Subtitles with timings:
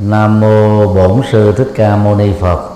[0.00, 2.70] Nam mô Bổn sư Thích Ca Mâu Ni Phật.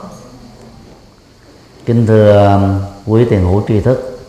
[1.87, 4.21] Kính thưa um, quý tiền hữu tri thức.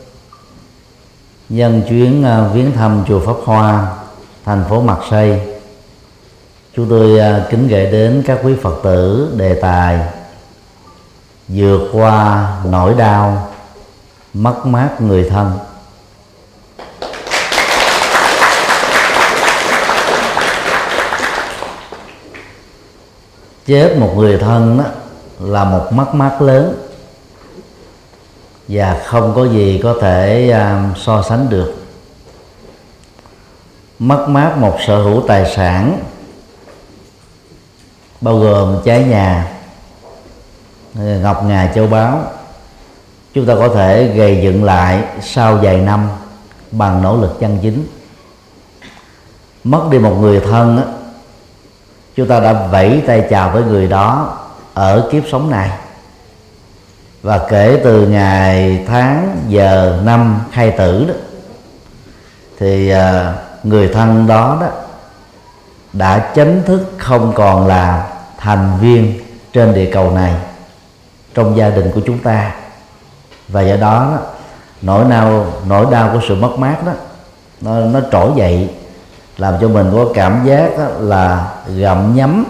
[1.49, 3.95] Nhân chuyến uh, viếng thăm chùa Pháp Hoa,
[4.45, 5.41] thành phố Mạc Xây,
[6.75, 9.99] chúng tôi uh, kính gửi đến các quý Phật tử đề tài
[11.47, 13.47] vượt qua nỗi đau
[14.33, 15.51] mất mát người thân
[23.65, 24.83] chết một người thân đó
[25.39, 26.75] là một mất mát lớn.
[28.67, 31.73] Và không có gì có thể um, so sánh được.
[33.99, 35.99] Mất mát một sở hữu tài sản
[38.21, 39.51] bao gồm trái nhà
[40.95, 42.23] ngọc ngà châu báu
[43.33, 46.09] chúng ta có thể gây dựng lại sau vài năm
[46.71, 47.87] bằng nỗ lực chân chính.
[49.63, 50.83] Mất đi một người thân đó
[52.15, 54.37] chúng ta đã vẫy tay chào với người đó
[54.73, 55.71] ở kiếp sống này.
[57.21, 61.13] Và kể từ ngày tháng giờ năm khai tử đó
[62.59, 64.67] thì à, người thân đó đó
[65.93, 69.19] đã chánh thức không còn là thành viên
[69.53, 70.33] trên địa cầu này
[71.33, 72.55] trong gia đình của chúng ta.
[73.47, 74.19] Và do đó, đó
[74.81, 76.91] nỗi đau nỗi đau của sự mất mát đó
[77.61, 78.69] nó nó trỗi dậy
[79.37, 82.45] làm cho mình có cảm giác là gặm nhấm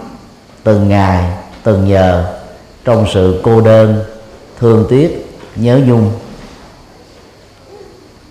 [0.64, 2.25] từng ngày, từng giờ
[2.86, 4.03] trong sự cô đơn,
[4.59, 6.12] thương tiếc, nhớ nhung.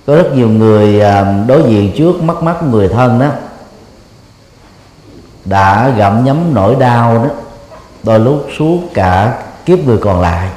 [0.07, 3.29] Có rất nhiều người à, đối diện trước mất mát người thân đó
[5.45, 7.31] đã gặm nhấm nỗi đau đó,
[8.03, 10.49] đôi lúc suốt cả kiếp người còn lại.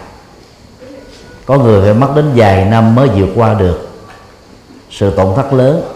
[1.46, 3.90] Có người phải mất đến vài năm mới vượt qua được
[4.92, 5.95] sự tổn thất lớn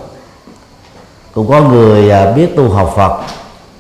[1.34, 3.22] cũng có người à, biết tu học Phật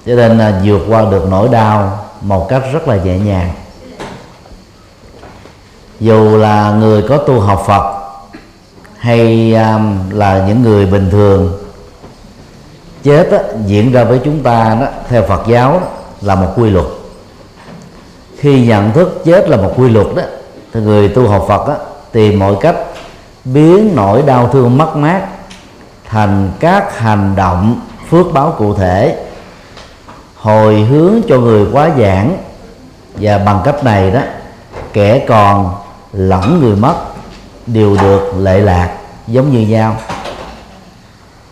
[0.05, 3.52] cho nên là vượt qua được nỗi đau một cách rất là nhẹ nhàng.
[6.00, 7.99] Dù là người có tu học Phật
[8.98, 9.80] hay à,
[10.11, 11.60] là những người bình thường
[13.04, 15.87] chết á, diễn ra với chúng ta đó theo Phật giáo đó,
[16.21, 16.86] là một quy luật.
[18.37, 20.23] Khi nhận thức chết là một quy luật đó
[20.73, 21.76] thì người tu học Phật á,
[22.11, 22.76] tìm mọi cách
[23.45, 25.27] biến nỗi đau thương mất mát
[26.09, 29.17] thành các hành động phước báo cụ thể
[30.36, 32.37] hồi hướng cho người quá giảng.
[33.15, 34.19] Và bằng cách này đó
[34.93, 35.75] kẻ còn
[36.14, 36.95] lẫn người mất
[37.67, 38.89] đều được lệ lạc
[39.27, 39.95] giống như nhau.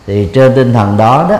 [0.06, 1.36] Thì trên tinh thần đó đó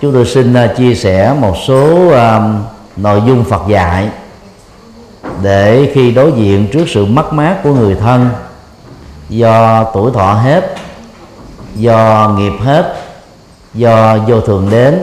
[0.00, 2.62] chúng tôi xin à, chia sẻ một số um,
[2.96, 4.08] nội dung Phật dạy
[5.42, 8.30] để khi đối diện trước sự mất mát của người thân
[9.28, 10.74] do tuổi thọ hết
[11.74, 12.94] do nghiệp hết,
[13.74, 15.02] do vô thường đến,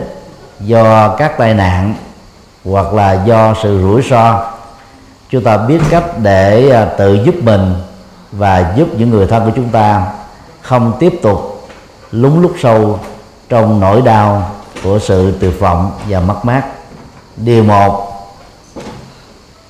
[0.59, 1.95] do các tai nạn,
[2.65, 4.51] hoặc là do sự rủi ro.
[5.29, 7.75] Chúng ta biết cách để à, tự giúp mình
[8.31, 10.05] và giúp những người thân của chúng ta
[10.61, 11.67] không tiếp tục
[12.11, 12.99] lúng lút sâu
[13.49, 14.51] trong nỗi đau
[14.83, 16.63] của sự tuyệt vọng và mất mát.
[17.37, 18.11] Điều một,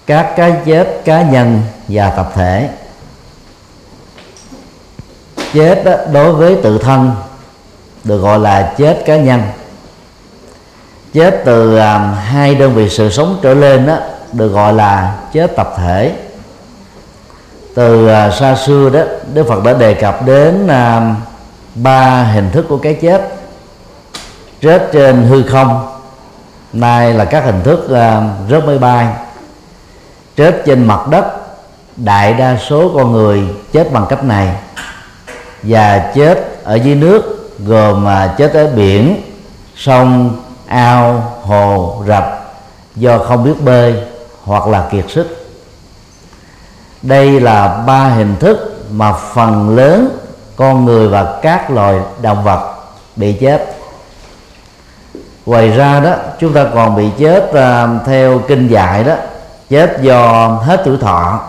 [0.05, 2.69] các cái chết cá nhân và tập thể
[5.53, 7.11] chết đó, đối với tự thân
[8.03, 9.41] được gọi là chết cá nhân.
[11.13, 13.97] Chết từ um, hai đơn vị sự sống trở lên đó
[14.31, 16.15] được gọi là chết tập thể.
[17.75, 19.01] Từ uh, xa xưa đó
[19.33, 21.17] đức phật đã đề cập đến uh,
[21.75, 23.35] ba hình thức của cái chết.
[24.61, 25.87] Chết trên hư không
[26.73, 29.07] nay là các hình thức uh, rớt máy bay.
[30.35, 31.25] Chết trên mặt đất
[31.95, 34.55] đại đa số con người chết bằng cách này
[35.63, 39.21] và chết ở dưới nước gồm mà chết ở biển
[39.75, 40.35] sông
[40.67, 42.53] ao hồ rập
[42.95, 43.95] do không biết bơi
[44.43, 45.47] hoặc là kiệt sức.
[47.01, 50.17] Đây là ba hình thức mà phần lớn
[50.55, 52.73] con người và các loài động vật
[53.15, 53.75] bị chết.
[55.45, 59.15] Ngoài ra đó chúng ta còn bị chết uh, theo kinh dạy đó
[59.69, 61.39] chết do hết tuổi thọ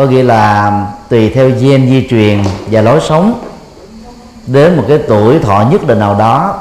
[0.00, 0.72] có nghĩa là
[1.08, 3.40] tùy theo gen di truyền và lối sống.
[4.46, 6.58] Đến một cái tuổi thọ nhất định nào đó,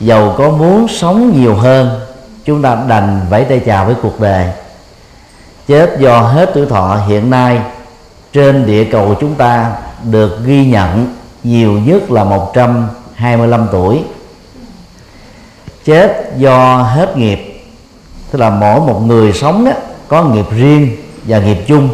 [0.00, 2.00] giàu có muốn sống nhiều hơn,
[2.44, 4.46] chúng ta đành vẫy tay chào với cuộc đời.
[5.68, 7.60] Chết do hết tuổi thọ hiện nay,
[8.32, 9.72] trên địa cầu chúng ta
[10.04, 14.02] được ghi nhận nhiều nhất là 125 tuổi.
[15.84, 17.64] Chết do hết nghiệp,
[18.30, 19.72] tức là mỗi một người sống đó
[20.08, 21.88] có nghiệp riêng và nghiệp chung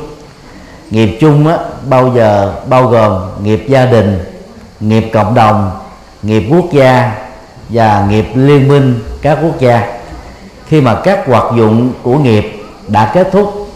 [0.93, 1.59] nghiệp chung á,
[1.89, 4.25] bao giờ bao gồm nghiệp gia đình
[4.81, 5.71] nghiệp cộng đồng
[6.23, 7.17] nghiệp quốc gia
[7.69, 9.87] và nghiệp liên minh các quốc gia.
[10.67, 13.69] Khi mà các hoạt dụng của nghiệp đã kết thúc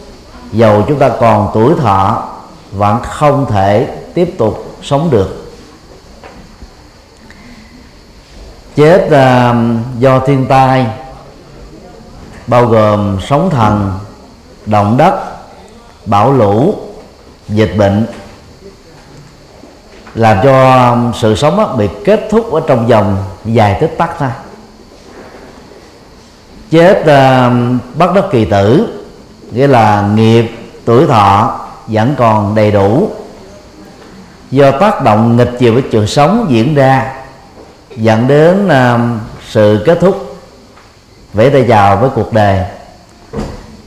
[0.53, 2.29] dầu chúng ta còn tuổi thọ
[2.73, 5.53] vẫn không thể tiếp tục sống được.
[8.77, 9.57] Chết uh,
[9.99, 10.87] do thiên tai
[12.47, 13.93] bao gồm sóng thần
[14.67, 15.25] động đất
[16.07, 16.86] bão lũ
[17.49, 18.07] dịch bệnh
[20.15, 24.33] làm cho sự sống bị kết thúc ở trong vòng dài tích tắc ra
[26.71, 27.53] chết uh, ờ,
[27.95, 28.87] bắt đất kỳ tử
[29.53, 30.51] nghĩa là nghiệp
[30.85, 33.11] tuổi thọ vẫn còn đầy đủ.
[34.51, 37.15] Do tác động nghịch chiều với trường sống diễn ra
[37.97, 39.01] dẫn đến uh,
[39.51, 40.39] sự kết thúc
[41.33, 42.65] vẫy tay chào với cuộc đời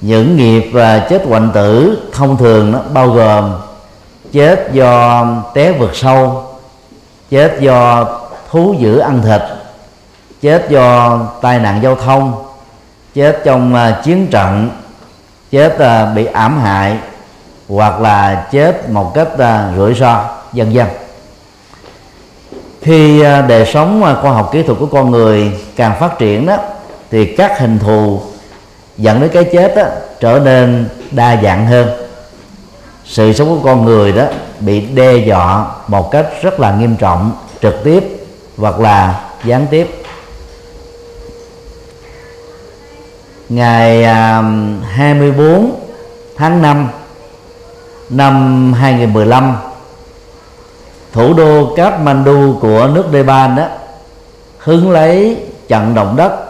[0.02, 3.52] những nghiệp và chết hoạn tử thông thường nó bao gồm
[4.32, 6.44] chết do té vượt sâu
[7.30, 8.08] chết do
[8.52, 9.42] thú dữ ăn thịt
[10.42, 12.44] chết do tai nạn giao thông
[13.14, 14.70] chết trong uh, chiến trận
[15.52, 16.98] chết uh, bị ám hại
[17.70, 20.88] hoặc là chết một cách uh, rủi ro vân vân
[22.82, 26.46] khi uh, đời sống uh, khoa học kỹ thuật của con người càng phát triển
[26.46, 26.58] đó
[27.12, 28.22] thì các hình thù
[29.00, 29.84] dẫn đến cái chết đó,
[30.20, 31.90] trở nên đa dạng hơn.
[33.06, 34.26] Sự sống của con người đó
[34.60, 37.32] bị đe dọa một cách rất là nghiêm trọng
[37.62, 38.04] trực tiếp
[38.58, 40.04] hoặc là gián tiếp.
[43.50, 44.44] Ngày à,
[44.90, 45.72] 24
[46.38, 46.88] tháng 5
[48.10, 49.58] năm 2015
[51.14, 53.68] thủ đô Kathmandu của nước Nepal đó
[54.58, 55.38] hứng lấy
[55.68, 56.49] trận động đất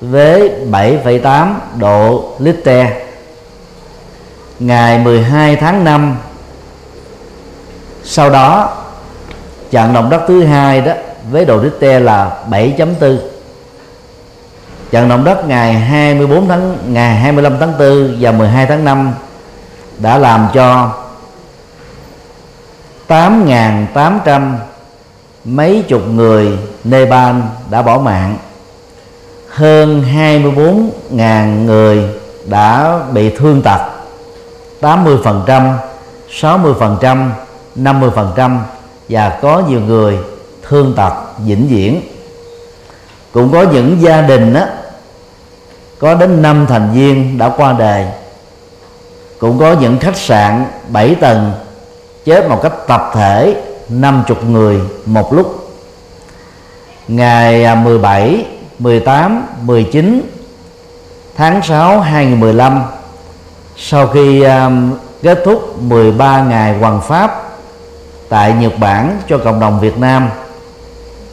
[0.00, 2.86] với 7,8 độ Richter.
[4.58, 6.16] Ngày 12 tháng 5
[8.04, 8.76] sau đó
[9.70, 10.92] trận động đất thứ hai đó
[11.30, 13.18] với độ Richter là 7.4
[14.90, 19.14] trận động đất ngày 24 tháng ngày 25 tháng 4 và 12 tháng 5
[19.98, 20.94] đã làm cho
[23.08, 24.54] 8.800
[25.44, 27.36] mấy chục người Nepal
[27.70, 28.36] đã bỏ mạng
[29.56, 32.04] hơn 24.000 người
[32.44, 33.80] đã bị thương tật.
[34.80, 35.74] 80%
[36.30, 37.30] 60%
[37.76, 38.58] 50%
[39.08, 40.18] và có nhiều người
[40.62, 42.00] thương tật vĩnh viễn.
[43.32, 44.68] Cũng có những gia đình á,
[45.98, 48.06] có đến năm thành viên đã qua đời.
[49.38, 51.52] Cũng có những khách sạn 7 tầng
[52.24, 55.70] chết một cách tập thể 50 người một lúc.
[57.08, 58.44] Ngày 17
[58.78, 60.22] 18 19
[61.36, 62.82] tháng 6 2015
[63.76, 64.92] sau khi um,
[65.22, 67.42] kết thúc 13 ngày hoàng pháp
[68.28, 70.28] tại Nhật Bản cho cộng đồng Việt Nam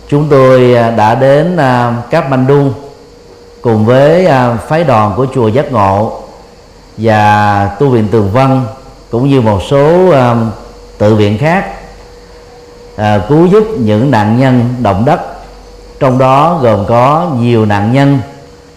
[0.07, 2.71] chúng tôi à, đã đến uh, Cáp Kathmandu
[3.61, 6.21] cùng với uh, phái đoàn của chùa Giác Ngộ
[6.97, 8.65] và tu viện Tường Văn
[9.11, 10.37] cũng như một số uh,
[10.97, 11.65] tự viện khác
[12.95, 15.32] uh, cứu giúp những nạn nhân động đất
[16.03, 18.19] trong đó gồm có nhiều nạn nhân.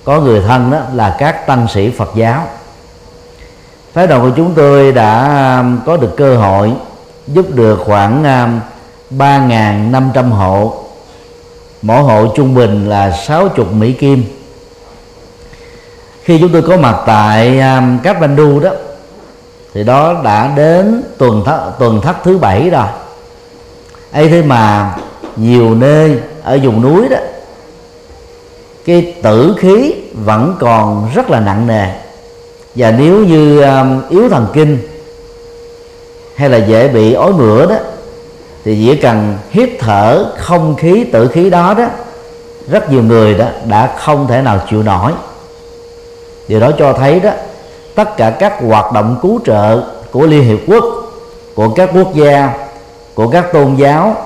[0.05, 2.43] Có người thân đó là các tăng sĩ Phật giáo.
[3.93, 6.73] Phái đoàn của chúng tôi đã um, có được cơ hội
[7.27, 8.61] giúp được khoảng um,
[9.19, 10.85] 3.500 hộ.
[11.83, 14.25] Mỗi hộ trung bình là 60 Mỹ Kim.
[16.23, 17.59] Khi chúng tôi có mặt tại
[18.03, 18.71] các các Đu đó
[19.75, 22.87] thì đó đã đến tuần thất, tuần thất thứ bảy rồi.
[24.13, 24.95] Ấy thế mà
[25.37, 27.17] nhiều nơi ở vùng núi đó
[28.85, 31.87] cái tử khí vẫn còn rất là nặng nề.
[32.75, 34.79] Và nếu như um, yếu thần kinh
[36.37, 37.77] hay là dễ bị ói mửa đó
[38.65, 41.87] thì chỉ cần hít thở không khí tử khí đó đó
[42.71, 45.13] rất nhiều người đó đã không thể nào chịu nổi.
[46.49, 47.31] Điều đó cho thấy đó
[47.95, 50.85] tất cả các hoạt động cứu trợ của liên hiệp quốc
[51.55, 52.53] của các quốc gia
[53.15, 54.17] của các tôn giáo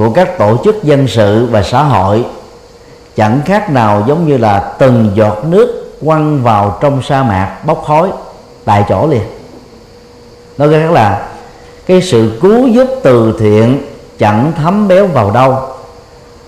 [0.00, 2.24] của các tổ chức dân sự và xã hội.
[3.16, 7.84] Chẳng khác nào giống như là từng giọt nước quăng vào trong sa mạc bốc
[7.86, 8.08] khói
[8.64, 9.22] tại chỗ liền.
[10.58, 11.28] Nói cách khác là,
[11.86, 13.82] cái sự cứu giúp từ thiện
[14.18, 15.56] chẳng thấm béo vào đâu.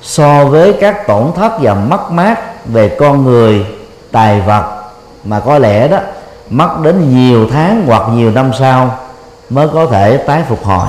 [0.02, 3.66] So với các tổn thất và mất mát về con người,
[4.12, 4.82] tài vật,
[5.24, 5.98] mà có lẽ đó,
[6.50, 8.98] mất đến nhiều tháng hoặc nhiều năm sau
[9.50, 10.86] mới có thể tái phục hồi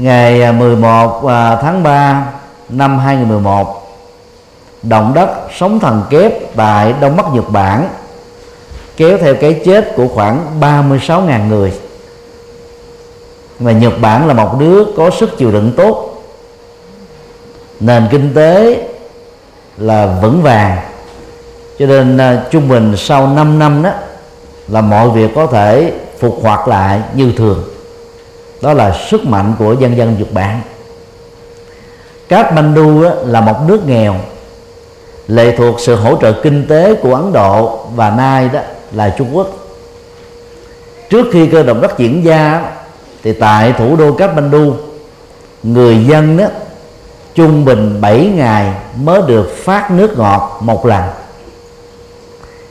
[0.00, 2.26] ngày à, 11 à, tháng 3
[2.68, 3.96] năm 2011
[4.82, 5.28] động đất
[5.58, 7.88] sóng thần kép tại Đông Bắc Nhật Bản
[8.96, 11.72] kéo theo cái chết của khoảng 36.000 người.
[13.58, 16.22] Và Nhật Bản là một nước có sức chịu đựng tốt,
[17.80, 18.82] nền kinh tế
[19.76, 20.78] là vững vàng.
[21.78, 23.90] Cho nên à, trung bình sau 5 năm đó
[24.68, 27.64] là mọi việc có thể phục hoạt lại như thường
[28.62, 30.60] đó là sức mạnh của dân dân Nhật Bản.
[32.28, 34.14] Kathmandu là một nước nghèo.
[35.28, 38.60] Lệ thuộc sự hỗ trợ kinh tế của Ấn Độ và nay đó
[38.92, 39.48] là Trung Quốc.
[41.10, 42.62] Trước khi cơ động đất diễn ra
[43.22, 44.74] thì tại thủ đô Kathmandu
[45.62, 46.44] người dân đó
[47.34, 51.02] trung bình 7 ngày mới được phát nước ngọt một lần.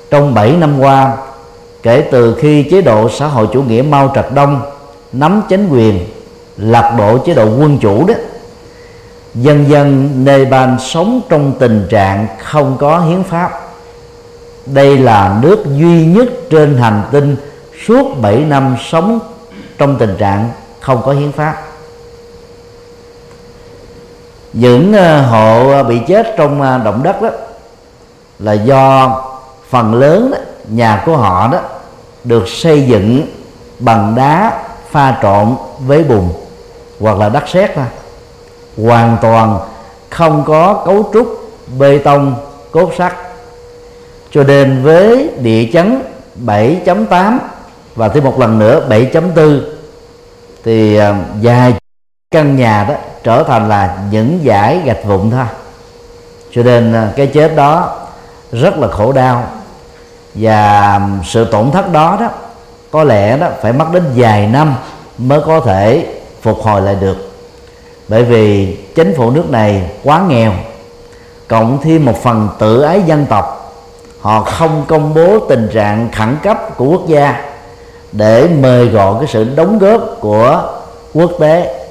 [0.10, 1.18] Trong 7 năm qua,
[1.84, 4.62] kể từ khi chế độ xã hội chủ nghĩa Mao Trạch Đông
[5.12, 6.00] nắm chính quyền
[6.58, 8.14] lật đổ chế độ quân chủ đó.
[9.36, 13.52] Dân dân Nepal sống trong tình trạng không có hiến pháp.
[14.66, 17.36] Đây là nước duy nhất trên hành tinh
[17.88, 19.20] suốt 7 năm sống
[19.78, 20.50] trong tình trạng
[20.80, 21.62] không có hiến pháp.
[24.54, 27.30] Những ờ, hộ ờ, bị chết trong ờ, động đất đó
[28.40, 29.16] là do
[29.70, 30.38] phần lớn đó,
[30.70, 31.60] nhà của họ đó
[32.24, 33.28] được xây dựng
[33.80, 36.30] bằng đá pha trộn với bùn
[37.00, 37.86] hoặc là đất sét ra.
[38.78, 39.60] Hoàn toàn
[40.10, 42.36] không có cấu trúc bê tông
[42.72, 43.14] cốt sắt.
[44.32, 46.02] Cho nên với địa chấn
[46.46, 47.38] 7.8
[47.96, 49.62] và thêm một lần nữa 7.4
[50.64, 51.74] thì à, dài
[52.32, 55.46] căn nhà đó trở thành là những giải gạch vụn thôi.
[56.52, 57.98] Cho nên à, cái chết đó
[58.52, 59.44] rất là khổ đau.
[60.34, 62.30] Và à, sự tổn thất đó đó
[62.92, 64.76] có lẽ đó, phải mất đến vài năm
[65.18, 66.06] mới có thể
[66.42, 67.18] phục hồi lại được
[68.08, 70.52] bởi vì chính phủ nước này quá nghèo,
[71.48, 73.74] cộng thêm một phần tự ái dân tộc,
[74.20, 77.44] họ không công bố tình trạng khẩn cấp của quốc gia
[78.12, 80.64] để mời gọi cái sự đóng góp của
[81.14, 81.86] quốc tế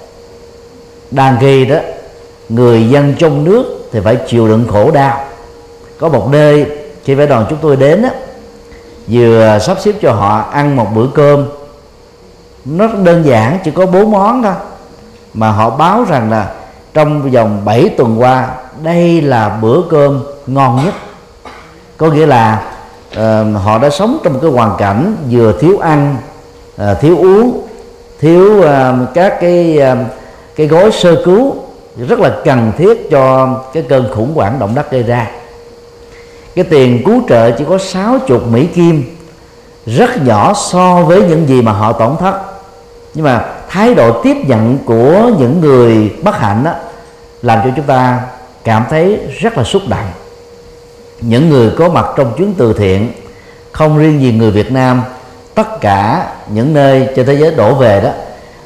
[1.10, 1.76] đang khi đó,
[2.48, 5.24] người dân trong nước thì phải chịu đựng khổ đau
[5.98, 6.66] có một nơi
[7.04, 8.08] khi phải đoàn chúng tôi đến đó
[9.10, 11.46] vừa sắp xếp cho họ ăn một bữa cơm.
[12.64, 14.54] Nó đơn giản chỉ có bốn món thôi.
[15.34, 16.50] Mà họ báo rằng là
[16.94, 18.48] trong vòng 7 tuần qua
[18.82, 20.94] đây là bữa cơm ngon nhất.
[21.96, 22.62] Có nghĩa là
[23.12, 26.16] uh, họ đã sống trong cái hoàn cảnh vừa thiếu ăn
[26.74, 27.66] uh, thiếu uống
[28.20, 28.64] thiếu uh,
[29.14, 29.98] các cái uh,
[30.56, 31.54] cái gói sơ cứu
[32.08, 35.30] rất là cần thiết cho cái cơn khủng hoảng động đất gây ra
[36.58, 39.16] cái tiền cứu trợ chỉ có 60 Mỹ Kim,
[39.86, 42.40] rất nhỏ so với những gì mà họ tổn thất.
[43.14, 46.72] Nhưng mà thái độ tiếp nhận của những người bất hạnh đó
[47.42, 48.20] làm cho chúng ta
[48.64, 50.10] cảm thấy rất là xúc động.
[51.20, 53.12] Những người có mặt trong chuyến từ thiện,
[53.72, 55.02] không riêng gì người Việt Nam,
[55.54, 58.10] tất cả những nơi trên thế giới đổ về đó,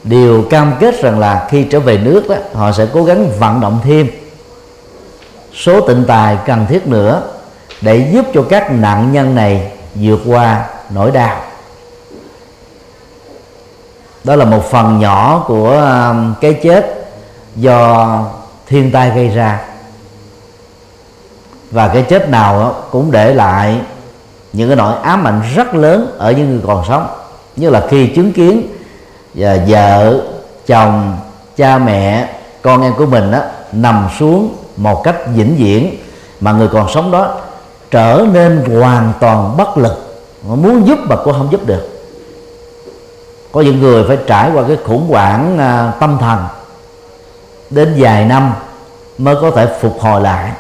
[0.05, 3.61] đều cam kết rằng là khi trở về nước đó, họ sẽ cố gắng vận
[3.61, 4.09] động thêm.
[5.55, 7.23] Số tịnh tài cần thiết nữa
[7.83, 11.37] để giúp cho các nạn nhân này vượt qua nỗi đau.
[14.25, 17.11] Đó là một phần nhỏ của um, cái chết
[17.57, 18.19] do
[18.67, 19.61] thiên tai gây ra.
[21.71, 23.81] Và cái chết nào cũng để lại
[24.53, 27.07] những cái nỗi ám ảnh rất lớn ở những người còn sống.
[27.57, 28.67] Như là khi chứng kiến
[29.35, 30.23] và vợ
[30.67, 31.17] chồng
[31.57, 32.29] cha mẹ
[32.63, 33.39] con em của mình đó,
[33.73, 35.97] nằm xuống một cách vĩnh viễn
[36.41, 37.41] mà người còn sống đó
[37.93, 40.25] trở nên hoàn toàn bất lực.
[40.43, 41.89] Muốn giúp mà cô không giúp được.
[43.53, 46.39] Có những người phải trải qua cái khủng hoảng à, tâm thần.
[47.71, 48.53] Đến vài năm
[49.19, 50.53] mới có thể phục hồi lại.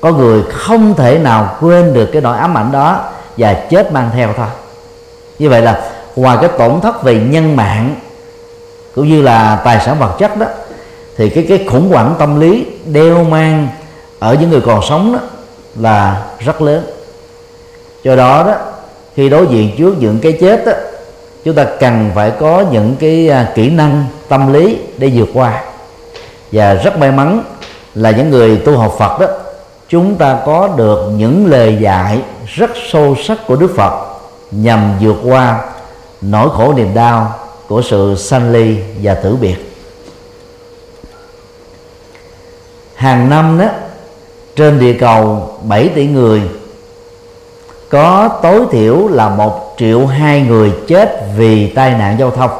[0.00, 3.04] Có người không thể nào quên được cái nỗi ám ảnh đó
[3.36, 4.46] và chết mang theo thôi.
[5.38, 7.94] Như vậy là ngoài cái tổn thất về nhân mạng
[8.94, 10.46] cũng như là tài sản vật chất đó
[11.16, 13.68] thì cái cái khủng hoảng tâm lý đeo mang
[14.18, 15.18] ở những người còn sống đó
[15.76, 16.84] là rất lớn.
[18.02, 18.54] Do đó đó
[19.14, 20.72] khi đối diện trước những cái chết đó,
[21.44, 25.62] chúng ta cần phải có những cái à, kỹ năng tâm lý để vượt qua.
[26.52, 27.42] Và rất may mắn
[27.94, 29.26] là những người tu học Phật đó
[29.88, 34.06] chúng ta có được những lời dạy rất sâu sắc của Đức Phật
[34.50, 35.60] nhằm vượt qua
[36.20, 39.56] nỗi khổ niềm đau của sự sanh ly và tử biệt.
[42.94, 43.66] Hàng năm đó
[44.58, 46.42] trên địa cầu 7 tỷ người.
[47.88, 52.50] Có tối thiểu là một triệu hai người chết vì tai nạn giao thông.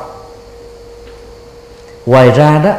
[2.06, 2.72] Ngoài ra đó,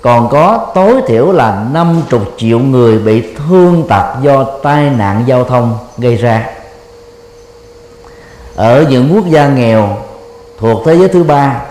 [0.00, 5.44] còn có tối thiểu là 50 triệu người bị thương tật do tai nạn giao
[5.44, 6.50] thông gây ra.
[8.56, 9.96] Ở những quốc gia nghèo
[10.58, 11.62] thuộc thế giới thứ ba,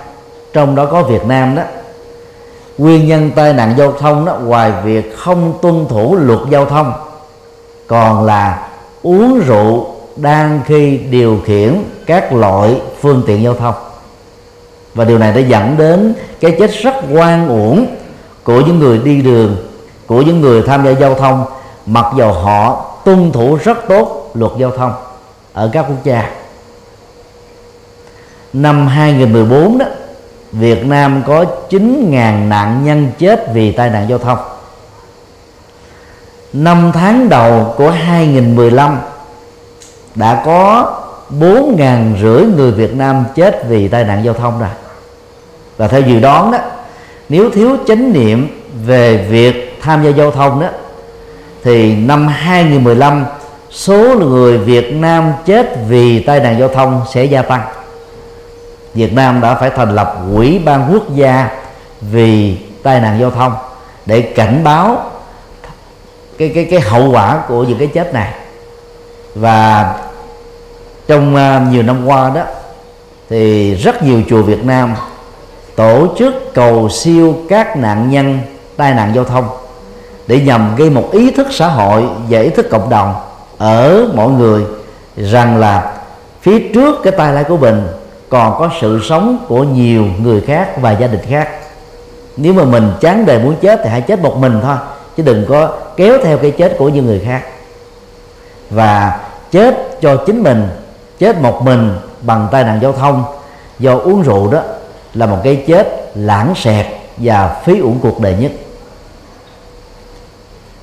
[0.53, 1.63] trong đó có Việt Nam đó
[2.79, 6.93] nguyên nhân tai nạn giao thông đó, ngoài việc không tuân thủ luật giao thông,
[7.87, 8.69] còn là
[9.01, 13.73] uống rượu đang khi điều khiển các loại phương tiện giao thông.
[14.93, 17.85] Và điều này đã dẫn đến cái chết rất quan uổng
[18.43, 19.57] của những người đi đường,
[20.07, 21.45] của những người tham gia giao thông,
[21.85, 24.93] mặc dầu họ tuân thủ rất tốt luật giao thông
[25.53, 26.29] ở các quốc gia.
[28.53, 29.85] Năm 2014 đó
[30.51, 34.37] Việt Nam có 9.000 nạn nhân chết vì tai nạn giao thông.
[36.53, 38.97] Năm tháng đầu của 2015
[40.15, 40.93] đã có
[41.29, 44.69] bốn ngàn rưỡi người Việt Nam chết vì tai nạn giao thông rồi.
[45.77, 46.57] Và theo dự đoán đó,
[47.29, 48.47] nếu thiếu chánh niệm
[48.85, 50.67] về việc tham gia giao thông đó,
[51.63, 53.25] thì năm 2015
[53.69, 57.61] số người Việt Nam chết vì tai nạn giao thông sẽ gia tăng.
[58.99, 61.49] Việt Nam đã phải thành lập quỹ ban quốc gia
[62.01, 63.53] vì tai nạn giao thông
[64.05, 64.97] để cảnh báo
[66.37, 68.33] cái cái cái hậu quả của những cái chết này.
[69.35, 69.93] Và
[71.07, 72.41] trong uh, nhiều năm qua đó
[73.29, 74.95] thì rất nhiều chùa Việt Nam
[75.75, 78.39] tổ chức cầu siêu các nạn nhân
[78.77, 79.47] tai nạn giao thông
[80.27, 83.15] để nhằm gây một ý thức xã hội và ý thức cộng đồng
[83.57, 84.63] ở mọi người
[85.17, 85.93] rằng là
[86.41, 87.87] phía trước cái tai nạn của mình
[88.29, 91.49] còn có sự sống của nhiều người khác và gia đình khác.
[92.37, 94.75] Nếu mà mình chán đời muốn chết thì hãy chết một mình thôi,
[95.17, 97.41] chứ đừng có kéo theo cái chết của những người khác.
[98.69, 99.19] Và
[99.51, 100.67] chết cho chính mình,
[101.19, 103.23] chết một mình bằng tai nạn giao thông,
[103.79, 104.61] do uống rượu đó
[105.13, 106.85] là một cái chết lãng xẹt
[107.17, 108.51] và phí uổng cuộc đời nhất.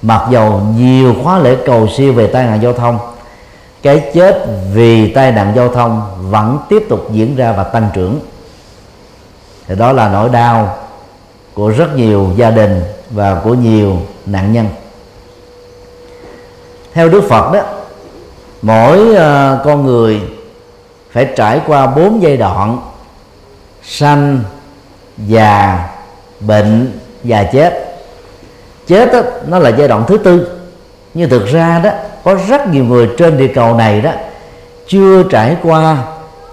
[0.03, 2.99] Mặc dầu nhiều khóa lễ cầu siêu về tai nạn giao thông
[3.87, 8.21] cái chết vì tai nạn giao thông vẫn tiếp tục diễn ra và tăng trưởng.
[9.66, 10.76] Thì đó là nỗi đau
[11.55, 14.66] của rất nhiều gia đình và của nhiều nạn nhân.
[16.93, 17.61] Theo đức phật đó
[18.62, 20.21] mỗi uh, con người
[21.10, 22.78] phải trải qua bốn giai đoạn
[23.82, 24.43] sanh
[25.19, 25.89] già
[26.41, 27.99] bệnh và chết.
[28.87, 30.60] Chết đó, nó là giai đoạn thứ tư.
[31.15, 31.91] Nhưng thực ra đó
[32.26, 34.10] có rất nhiều người trên địa cầu này đó,
[34.86, 35.97] chưa trải qua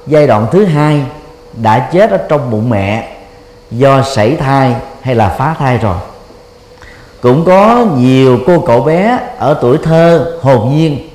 [0.08, 1.02] giai đoạn thứ hai,
[1.54, 3.16] đã chết ở trong bụng mẹ
[3.72, 5.96] do sảy thai hay là phá thai rồi.
[7.22, 11.10] Cũng có nhiều cô cậu bé ở tuổi thơ hồn nhiên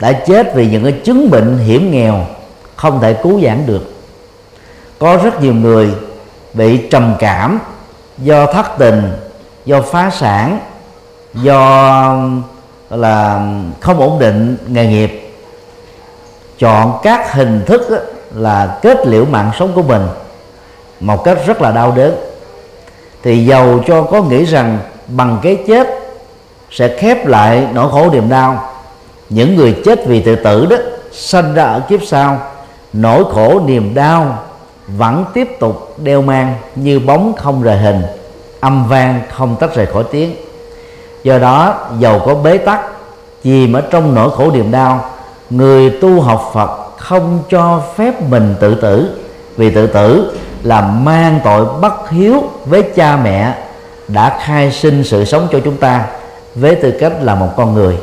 [0.00, 2.26] đã chết vì những cái chứng bệnh hiểm nghèo
[2.76, 3.92] không thể cứu vãn được.
[4.98, 5.90] Có rất nhiều người
[6.52, 7.60] bị trầm cảm
[8.18, 9.12] do thất tình,
[9.64, 10.58] do phá sản,
[11.34, 12.16] do
[12.96, 13.46] là
[13.80, 15.30] không ổn định nghề nghiệp.
[16.58, 17.82] Chọn các hình thức
[18.34, 20.02] là kết liễu mạng sống của mình
[21.00, 22.14] một cách rất là đau đớn.
[23.22, 24.78] Thì giàu cho có nghĩ rằng
[25.08, 25.88] bằng cái chết
[26.70, 28.70] sẽ khép lại nỗi khổ niềm đau.
[29.28, 30.76] Những người chết vì tự tử đó
[31.12, 32.38] sanh ra ở kiếp sau,
[32.92, 34.38] nỗi khổ niềm đau
[34.86, 38.02] vẫn tiếp tục đeo mang như bóng không rời hình,
[38.60, 40.34] âm vang không tách rời khỏi tiếng
[41.24, 42.80] do đó giàu có bế tắc
[43.42, 45.10] chìm ở trong nỗi khổ niềm đau
[45.50, 49.08] người tu học phật không cho phép mình tự tử.
[49.56, 50.32] Vì tự tử
[50.62, 53.54] là mang tội bất hiếu với cha mẹ
[54.08, 56.06] đã khai sinh sự sống cho chúng ta
[56.54, 57.96] với tư cách là một con người.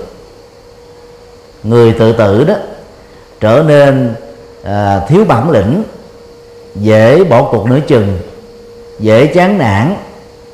[1.63, 2.53] Người tự tử đó
[3.39, 4.13] trở nên
[4.63, 5.83] à, thiếu bản lĩnh
[6.75, 8.19] dễ bỏ cuộc nửa chừng
[8.99, 9.95] dễ chán nản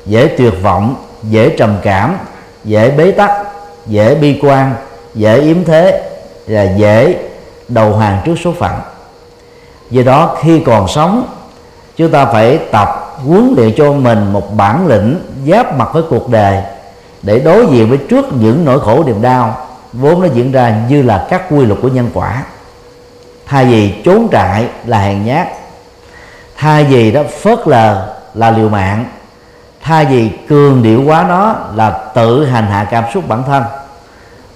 [0.06, 2.16] dễ tuyệt vọng dễ trầm cảm
[2.64, 3.30] dễ bế tắc,
[3.86, 4.74] dễ bi quan,
[5.14, 6.10] dễ yếm thế
[6.46, 7.16] và dễ
[7.68, 8.72] đầu hàng trước số phận.
[9.90, 11.26] Do đó, khi còn sống,
[11.96, 16.28] chúng ta phải tập huấn luyện cho mình một bản lĩnh giáp mặt với cuộc
[16.28, 16.62] đời
[17.22, 19.56] để đối diện với trước những nỗi khổ niềm đau
[19.92, 22.42] vốn nó diễn ra như là các quy luật của nhân quả.
[23.46, 25.48] Thay vì trốn trại là hèn nhát,
[26.56, 29.04] thay vì đó phớt lờ là liều mạng
[29.88, 33.62] thay vì cường điệu quá nó là tự hành hạ cảm xúc bản thân.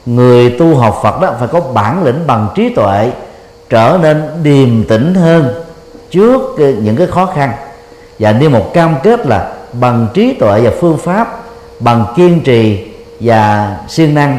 [0.07, 3.11] Người tu học phật đó phải có bản lĩnh bằng trí tuệ,
[3.71, 5.55] trở nên điềm tĩnh hơn
[6.11, 7.53] trước những cái khó khăn.
[8.18, 11.38] Và nêu một cam kết là bằng trí tuệ và phương pháp,
[11.81, 12.88] bằng kiên trì
[13.21, 14.38] và siêng năng,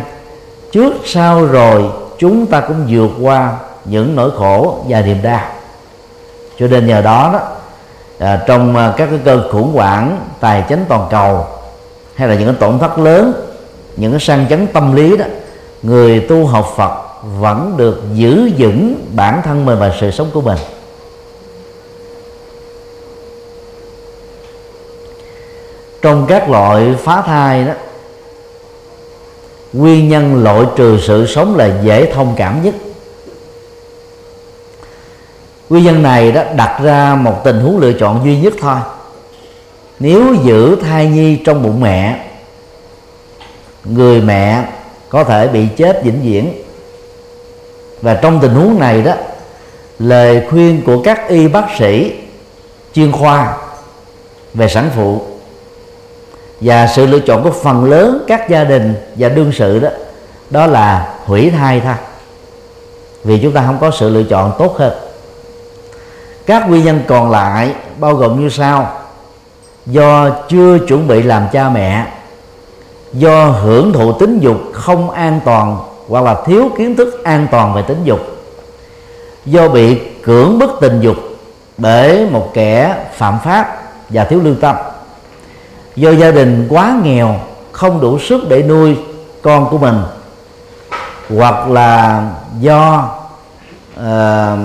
[0.72, 1.84] trước sau rồi
[2.18, 3.54] chúng ta cũng vượt qua
[3.86, 5.42] những nỗi khổ và niềm đau.
[6.60, 7.40] Cho nên nhờ đó đó
[8.24, 11.46] à, trong à, các cái cơn khủng hoảng tài chính toàn cầu
[12.16, 13.34] hay là những cái tổn thất lớn
[13.96, 15.26] những cái sang chấn tâm lý đó
[15.82, 17.04] người tu học Phật
[17.40, 20.58] vẫn được giữ vững bản thân mình và sự sống của mình.
[26.02, 27.74] Trong các loại phá thai đó
[29.74, 32.76] nguyên nhân loại trừ sự sống là dễ thông cảm nhất
[35.74, 38.78] nguyên nhân này đó đặt ra một tình huống lựa chọn duy nhất thôi.
[40.00, 42.20] Nếu giữ thai nhi trong bụng mẹ,
[43.86, 44.66] người mẹ
[45.10, 46.54] có thể bị chết vĩnh viễn.
[48.02, 49.14] Và trong tình huống này đó,
[50.00, 52.14] lời khuyên của các y bác sĩ,
[52.94, 53.58] chuyên khoa
[54.54, 55.22] về sản phụ
[56.62, 59.90] và sự lựa chọn của phần lớn các gia đình và đương sự đó
[60.50, 61.96] đó là hủy thai thôi.
[63.24, 65.13] Vì chúng ta không có sự lựa chọn tốt hơn
[66.46, 68.92] các nguyên nhân còn lại bao gồm như sau.
[69.86, 72.06] Do chưa chuẩn bị làm cha mẹ
[73.14, 75.78] do hưởng thụ tính dục không an toàn
[76.08, 78.20] hoặc là thiếu kiến thức an toàn về tính dục
[79.46, 81.18] do bị cưỡng bức tình dục
[81.78, 84.76] bởi một kẻ phạm pháp và thiếu lương tâm
[85.96, 87.36] do gia đình quá nghèo
[87.72, 88.98] không đủ sức để nuôi
[89.42, 90.02] con của mình
[91.38, 92.24] hoặc là
[92.60, 93.10] do
[94.00, 94.60] uh,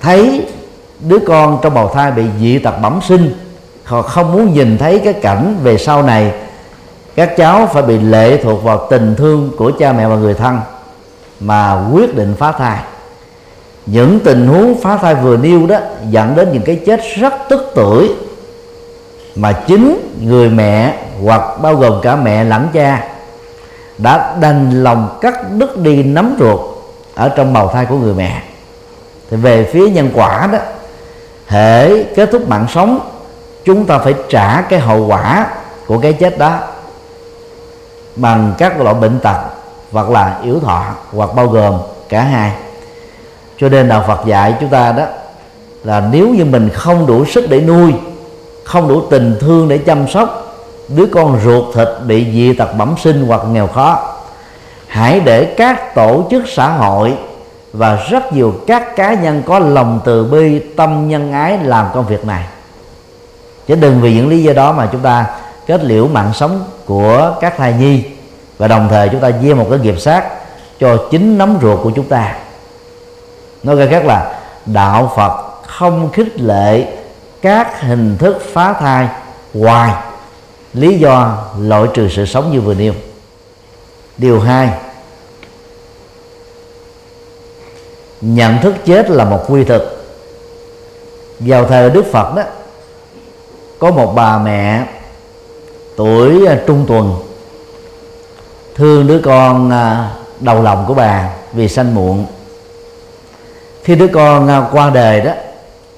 [0.00, 0.46] thấy
[1.08, 3.34] đứa con trong bào thai bị dị tật bẩm sinh,
[3.84, 6.32] họ không muốn nhìn thấy cái cảnh về sau này.
[7.16, 10.60] Các cháu phải bị lệ thuộc vào tình thương của cha mẹ và người thân
[11.40, 12.78] mà quyết định phá thai.
[13.86, 15.78] Những tình huống phá thai vừa nêu đó
[16.10, 18.14] dẫn đến những cái chết rất tức tuổi
[19.36, 23.08] mà chính người mẹ hoặc bao gồm cả mẹ lẫn cha
[23.98, 26.60] đã đành lòng cắt đứt đi nắm ruột
[27.14, 28.42] ở trong bào thai của người mẹ.
[29.30, 30.58] Thì về phía nhân quả đó
[31.52, 33.00] thể kết thúc mạng sống,
[33.64, 35.46] chúng ta phải trả cái hậu quả
[35.86, 36.58] của cái chết đó
[38.16, 39.36] bằng các loại bệnh tật
[39.92, 42.52] hoặc là yếu thọ hoặc bao gồm cả hai.
[43.58, 45.04] Cho nên đạo Phật dạy chúng ta đó
[45.84, 47.92] là nếu như mình không đủ sức để nuôi,
[48.64, 50.56] không đủ tình thương để chăm sóc
[50.88, 54.14] đứa con ruột thịt bị dị tật bẩm sinh hoặc nghèo khó,
[54.86, 57.14] hãy để các tổ chức xã hội
[57.72, 62.06] và rất nhiều các cá nhân có lòng từ bi, tâm nhân ái làm công
[62.06, 62.44] việc này.
[63.66, 65.26] Chứ đừng vì những lý do đó mà chúng ta
[65.66, 68.04] kết liễu mạng sống của các thai nhi.
[68.58, 70.24] Và đồng thời chúng ta gieo một cái nghiệp sát
[70.80, 72.36] cho chính nấm ruột của chúng ta.
[73.62, 74.34] Nói cách khác là,
[74.66, 76.86] đạo phật không khích lệ
[77.42, 79.08] các hình thức phá thai
[79.54, 79.94] ngoài
[80.74, 82.92] lý do loại trừ sự sống như vừa nêu.
[84.18, 84.70] Điều hai
[88.22, 90.04] nhận thức chết là một quy thực.
[91.40, 92.42] Vào thời đức phật đó,
[93.78, 94.86] có một bà mẹ
[95.96, 97.14] tuổi à, trung tuần,
[98.74, 102.26] thương đứa con à, đầu lòng của bà vì sanh muộn.
[103.84, 105.32] Khi đứa con à, qua đời đó,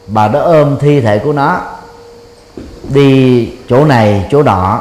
[0.06, 1.60] bà đã ôm thi thể của nó
[2.88, 4.80] đi chỗ này, chỗ nọ,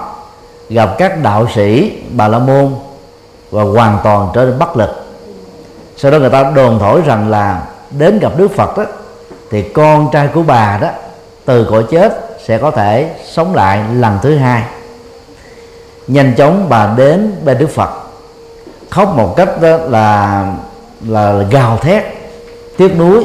[0.69, 2.75] gặp các đạo sĩ, bà la môn
[3.51, 5.02] và hoàn toàn trở nên bất lực
[5.97, 8.85] sau đó người ta đồn thổi rằng là đến gặp đức phật đó
[9.51, 10.89] thì con trai của bà đó
[11.45, 14.63] từ cõi chết sẽ có thể sống lại lần thứ hai.
[16.07, 17.89] Nhanh chóng bà đến bên đức phật.
[18.89, 20.45] Khóc một cách đó là
[21.07, 22.03] là gào thét,
[22.77, 23.23] tiếc nuối.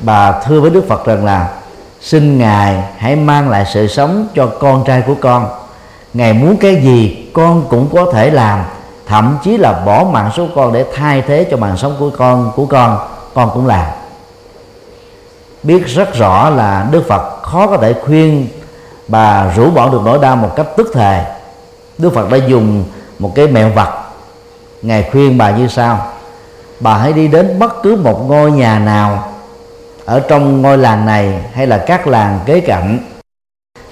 [0.00, 1.48] Bà thưa với đức phật rằng là,
[2.00, 5.48] xin ngài hãy mang lại sự sống cho con trai của con.
[6.14, 8.64] Ngài muốn cái gì con cũng có thể làm
[9.08, 12.52] thậm chí là bỏ mạng số con để thay thế cho mạng sống của con
[12.56, 12.98] của con
[13.34, 13.86] con cũng làm.
[15.62, 18.48] Biết rất rõ là đức phật khó có thể khuyên
[19.08, 21.24] bà rũ bỏ được nỗi đau một cách tức thề
[21.98, 22.84] đức phật đã dùng
[23.18, 23.88] một cái mẹo vật
[24.82, 26.06] ngài khuyên bà như sau.
[26.80, 29.32] Bà hãy đi đến bất cứ một ngôi nhà nào
[30.04, 32.98] ở trong ngôi làng này hay là các làng kế cạnh,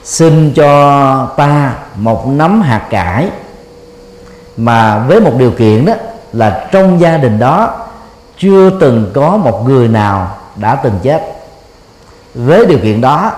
[0.04, 3.28] xin cho ta một nắm hạt cải
[4.56, 5.92] mà với một điều kiện đó
[6.32, 7.86] là trong gia đình đó
[8.38, 11.22] chưa từng có một người nào đã từng chết.
[12.34, 13.32] Với điều kiện đó,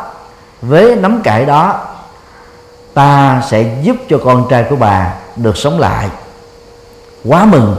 [0.62, 1.80] với nắm cải đó,
[2.94, 6.08] ta sẽ giúp cho con trai của bà được sống lại.
[7.24, 7.76] Quá mừng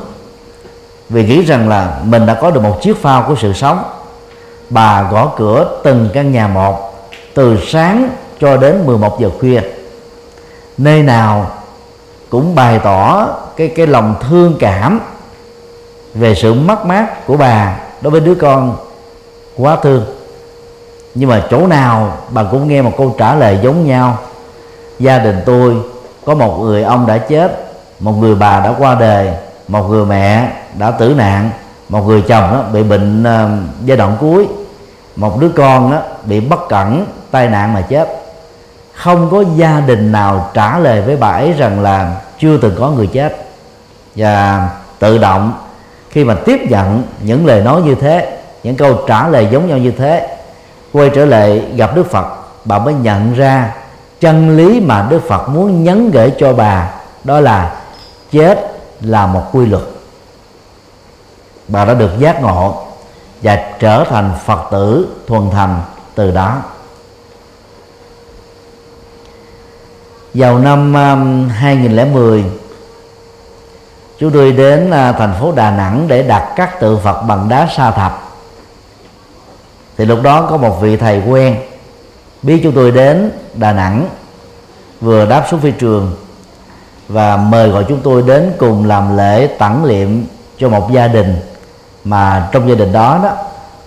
[1.10, 3.84] vì nghĩ rằng là mình đã có được một chiếc phao của sự sống.
[4.70, 6.94] Bà gõ cửa từng căn nhà một
[7.34, 9.62] từ sáng cho đến 11 giờ khuya.
[10.78, 11.52] Nơi nào
[12.30, 15.00] cũng bày tỏ cái cái lòng thương cảm
[16.14, 18.78] về sự mất mát của bà đối với đứa con
[19.58, 20.06] quá thương.
[21.16, 24.18] Nhưng mà chỗ nào bà cũng nghe một câu trả lời giống nhau.
[25.00, 25.76] Gia đình tôi
[26.26, 27.66] có một người ông đã chết
[28.00, 29.32] một người bà đã qua đời
[29.68, 31.50] một người mẹ đã tử nạn
[31.90, 34.48] một người chồng đó bị bệnh uh, giai đoạn cuối
[35.16, 38.29] một đứa con đó bị bất cẩn tai nạn mà chết
[39.00, 42.90] không có gia đình nào trả lời với bà ấy rằng là chưa từng có
[42.90, 43.46] người chết.
[44.16, 45.54] Và tự động,
[46.10, 49.78] khi mà tiếp nhận những lời nói như thế, những câu trả lời giống nhau
[49.78, 50.38] như thế,
[50.94, 52.26] quay trở lại gặp đức phật,
[52.66, 53.76] bà mới nhận ra
[54.20, 56.90] chân lý mà đức phật muốn nhấn gửi cho bà
[57.24, 57.76] đó là
[58.32, 58.60] chết
[59.02, 59.84] là một quy luật.
[61.68, 62.84] Bà đã được giác ngộ
[63.44, 65.82] và trở thành phật tử thuần thành
[66.16, 66.58] từ đó.
[70.34, 70.94] Vào năm
[71.50, 72.44] 2010
[74.20, 77.68] chúng tôi đến à, thành phố Đà Nẵng để đặt các tượng Phật bằng đá
[77.76, 78.14] sa thạch.
[79.98, 81.56] Thì lúc đó có một vị thầy quen,
[82.42, 84.08] biết chúng tôi đến Đà Nẵng,
[85.02, 86.16] vừa đáp xuống phi trường
[87.08, 90.24] và mời gọi chúng tôi đến cùng làm lễ tẳng liệm
[90.58, 91.36] cho một gia đình.
[92.04, 93.32] Mà trong gia đình đó đó,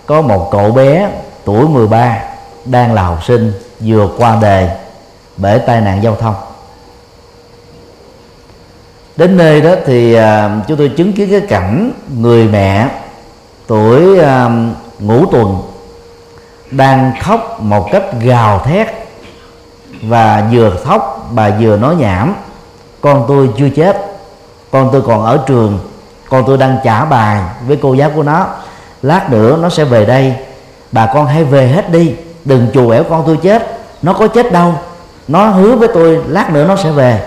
[0.05, 1.09] có một cậu bé
[1.45, 2.19] tuổi 13
[2.65, 4.69] đang là học sinh vừa qua đời
[5.37, 6.35] bởi tai nạn giao thông.
[9.17, 10.21] Đến nơi đó thì uh,
[10.67, 12.89] chúng tôi chứng kiến cái cảnh người mẹ
[13.67, 14.51] tuổi uh,
[14.99, 15.61] ngũ tuần
[16.71, 18.87] đang khóc một cách gào thét
[20.01, 22.35] và vừa khóc bà vừa nói nhảm
[23.01, 23.97] con tôi chưa chết
[24.71, 25.79] con tôi còn ở trường
[26.29, 28.47] con tôi đang trả bài với cô giáo của nó
[29.01, 30.35] lát nữa nó sẽ về đây
[30.91, 32.15] bà con hãy về hết đi
[32.45, 34.73] đừng chù ẻo con tôi chết nó có chết đâu
[35.27, 37.21] nó hứa với tôi, lát nữa nó sẽ về.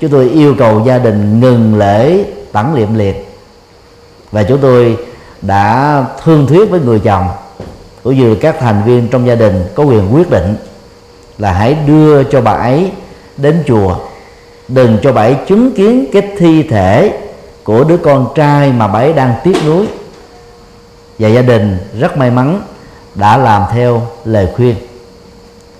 [0.00, 3.28] Chúng tôi yêu cầu gia đình ngừng lễ tẩn liệm liệt
[4.32, 4.96] và chúng tôi
[5.42, 7.28] đã thương thuyết với người chồng,
[8.02, 10.56] cũng như các thành viên trong gia đình có quyền quyết định
[11.38, 12.90] là hãy đưa cho bà ấy
[13.36, 13.96] đến chùa.
[14.68, 17.18] Đừng cho bà ấy chứng kiến cái thi thể
[17.64, 19.86] của đứa con trai mà bà ấy đang tiếc nuối.
[21.18, 22.62] Và gia đình rất may mắn
[23.14, 24.76] đã làm theo lời khuyên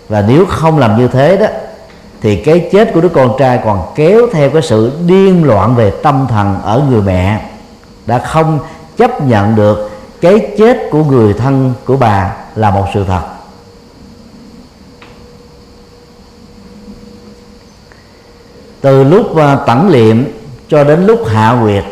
[0.08, 1.46] và nếu không làm như thế đó,
[2.20, 5.92] thì cái chết của đứa con trai còn kéo theo cái sự điên loạn về
[6.02, 7.50] tâm thần ở người mẹ,
[8.06, 8.58] đã không
[8.96, 9.90] chấp nhận được
[10.20, 13.22] cái chết của người thân của bà là một sự thật.
[18.80, 20.24] Từ lúc à, tẩn liệm
[20.68, 21.84] cho đến lúc hạ nguyệt,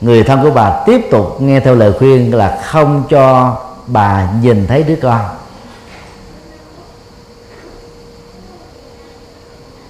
[0.00, 3.56] người thân của bà tiếp tục nghe theo lời khuyên là không cho
[3.86, 5.20] bà nhìn thấy đứa con.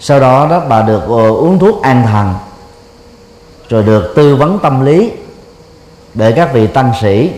[0.06, 2.34] Sau đó đó bà được ờ, uống thuốc an thần
[3.68, 5.12] rồi được tư vấn tâm lý
[6.14, 7.32] để các vị tăng sĩ.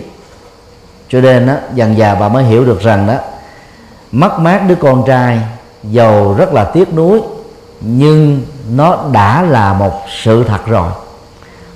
[1.09, 3.15] Cho nên đó, dần già bà mới hiểu được rằng đó
[4.13, 5.41] mất mát đứa con trai
[5.83, 7.21] giàu rất là tiếc nuối
[7.81, 10.91] nhưng nó đã là một sự thật rồi.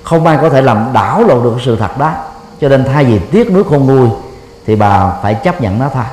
[0.03, 2.13] Không ai có thể làm đảo lộn được sự thật đó.
[2.61, 4.09] Cho nên thay vì tiếc nuối khôn nguôi
[4.67, 6.05] thì bà phải chấp nhận nó thôi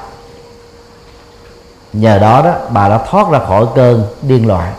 [1.93, 4.73] nhờ đó đó bà đã thoát ra khỏi cơn điên loạn.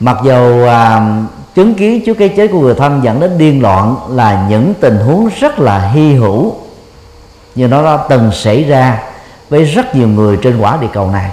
[0.00, 1.12] Mặc dù à,
[1.54, 4.96] chứng kiến trước cái chết của người thân dẫn đến điên loạn là những tình
[4.96, 6.54] huống rất là hy hữu
[7.54, 9.02] nhưng nó đã từng xảy ra
[9.48, 11.30] với rất nhiều người trên quả địa cầu này.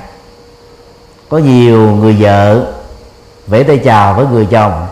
[1.30, 2.74] Có nhiều người vợ
[3.48, 4.88] vẫy tay chào với người chồng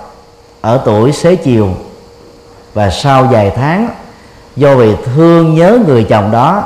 [0.61, 1.69] ở tuổi xế chiều
[2.73, 3.89] và sau vài tháng
[4.55, 6.63] do vì thương nhớ người chồng đó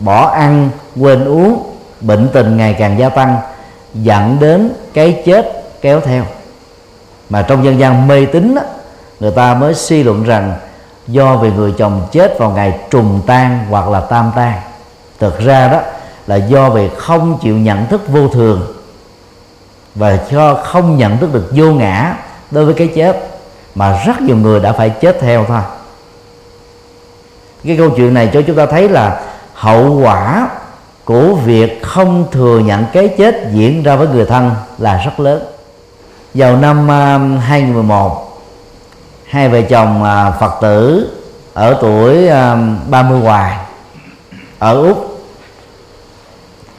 [0.00, 3.36] bỏ ăn, quên uống, bệnh tình ngày càng gia tăng,
[3.94, 6.24] dẫn đến cái chết kéo theo.
[7.30, 8.54] Mà trong dân gian mê tín
[9.20, 10.54] người ta mới suy luận rằng
[11.06, 14.60] do vì người chồng chết vào ngày trùng tan hoặc là tam tan.
[15.18, 15.80] Thực ra đó
[16.26, 18.74] là do vì không chịu nhận thức vô thường
[19.94, 22.16] và cho không nhận thức được vô ngã
[22.50, 23.28] đối với cái chết,
[23.74, 25.60] mà rất nhiều người đã phải chết theo thôi.
[27.64, 29.20] Cái câu chuyện này cho chúng ta thấy là
[29.60, 30.48] hậu quả
[31.04, 35.42] của việc không thừa nhận cái chết diễn ra với người thân là rất lớn.
[36.34, 38.42] Vào năm à, 2011
[39.26, 41.10] hai vợ chồng à, Phật tử
[41.54, 42.56] ở tuổi à,
[42.90, 43.56] 30 hoài
[44.58, 45.20] ở Úc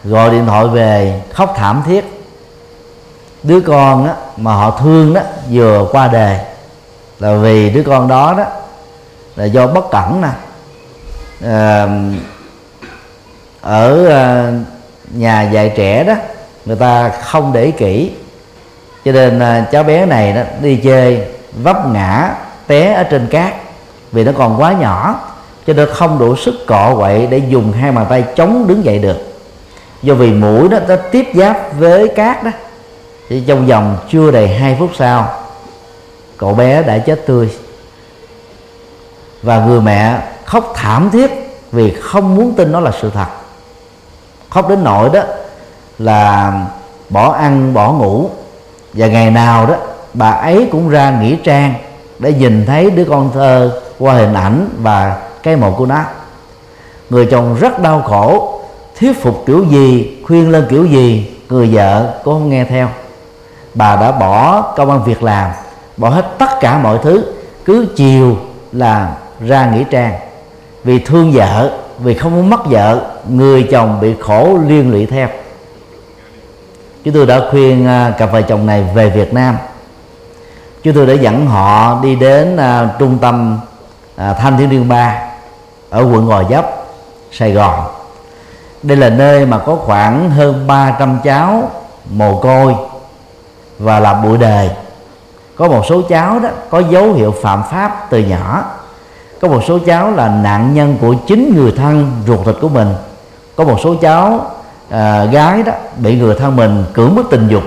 [0.04, 2.24] gọi điện thoại về khóc thảm thiết.
[3.44, 6.40] Đứa con á, mà họ thương đó vừa qua đời
[7.20, 8.46] là vì đứa con đó đó
[9.36, 10.30] là do bất cẩn nè.
[11.50, 11.88] À,
[13.62, 14.54] ở ờ,
[15.12, 16.14] nhà dạy trẻ đó,
[16.66, 18.12] người ta không để kỹ.
[19.06, 21.22] Cho nên ờ, cháu bé này đó đi chơi
[21.64, 22.36] vấp ngã,
[22.68, 23.54] té ở trên cát
[24.12, 25.20] vì nó còn quá nhỏ.
[25.68, 29.00] Cho nên không đủ sức cọ quậy để dùng hai bàn tay chống đứng dậy
[29.00, 29.18] được.
[30.02, 32.52] Do vì mũi đó, nó tiếp giáp với cát đó,
[33.30, 35.34] thì trong vòng chưa đầy hai phút sau,
[36.38, 37.50] cậu bé đã chết tươi.
[39.44, 41.32] Và người mẹ khóc thảm thiết
[41.72, 43.28] vì không muốn tin nó là sự thật
[44.52, 45.22] khóc đến nỗi đó
[46.00, 46.54] là
[47.10, 48.30] bỏ ăn, bỏ ngủ.
[48.94, 49.76] Và ngày nào đó,
[50.14, 51.74] bà ấy cũng ra nghĩa trang
[52.20, 56.00] để nhìn thấy đứa con thơ qua hình ảnh và cái mộ của nó.
[57.10, 58.60] Người chồng rất đau khổ,
[59.00, 62.90] thuyết phục kiểu gì, khuyên lên kiểu gì, người vợ cũng không nghe theo.
[63.74, 65.52] Bà đã bỏ công an việc làm,
[65.98, 67.34] bỏ hết tất cả mọi thứ,
[67.66, 68.38] cứ chiều
[68.72, 69.14] là
[69.48, 70.14] ra nghĩa trang.
[70.84, 71.72] Vì thương vợ
[72.04, 75.28] vì không muốn mất vợ người chồng bị khổ liên lụy theo.
[77.04, 79.58] Chúng tôi đã khuyên à, cặp vợ chồng này về Việt Nam.
[80.84, 83.60] Chúng tôi đã dẫn họ đi đến uh, trung tâm
[84.16, 85.22] uh, thanh thiếu niên ba
[85.90, 86.66] ở quận Gò Vấp
[87.32, 87.80] Sài Gòn.
[88.84, 91.72] Đây là nơi mà có khoảng hơn 300 cháu
[92.10, 92.76] mồ côi
[93.80, 94.70] và là bụi đề,
[95.56, 98.64] có một số cháu đó có dấu hiệu phạm pháp từ nhỏ
[99.42, 102.88] có một số cháu là nạn nhân của chính người thân ruột thịt của mình.
[103.56, 104.46] Có một số cháu
[104.90, 107.64] à, gái đó bị người thân mình cưỡng bức tình dục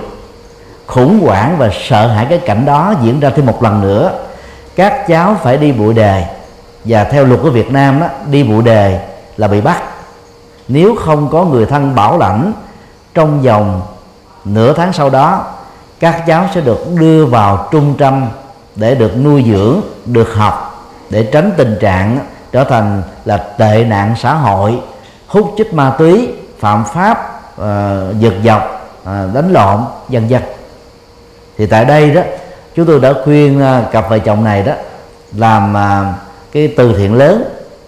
[0.85, 4.11] khủng hoảng và sợ hãi cái cảnh đó diễn ra thêm một lần nữa.
[4.75, 6.25] Các cháu phải đi bụi đề.
[6.85, 9.07] Và theo luật của Việt Nam đó đi bụi đề
[9.37, 9.83] là bị bắt.
[10.67, 12.53] Nếu không có người thân bảo lãnh
[13.13, 13.81] trong vòng
[14.45, 15.45] nửa tháng sau đó
[15.99, 18.27] các cháu sẽ được đưa vào trung tâm
[18.75, 20.64] để được nuôi dưỡng được học
[21.09, 22.19] để tránh tình trạng
[22.51, 24.79] trở thành là tệ nạn xã hội.
[25.27, 30.41] Hút chích ma túy phạm pháp uh, giật dọc uh, ờ, đánh lộn dần dần
[31.57, 32.21] thì tại đây đó
[32.75, 34.73] chúng tôi đã khuyên uh, cặp vợ chồng này đó
[35.35, 36.15] làm uh,
[36.51, 37.43] cái từ thiện lớn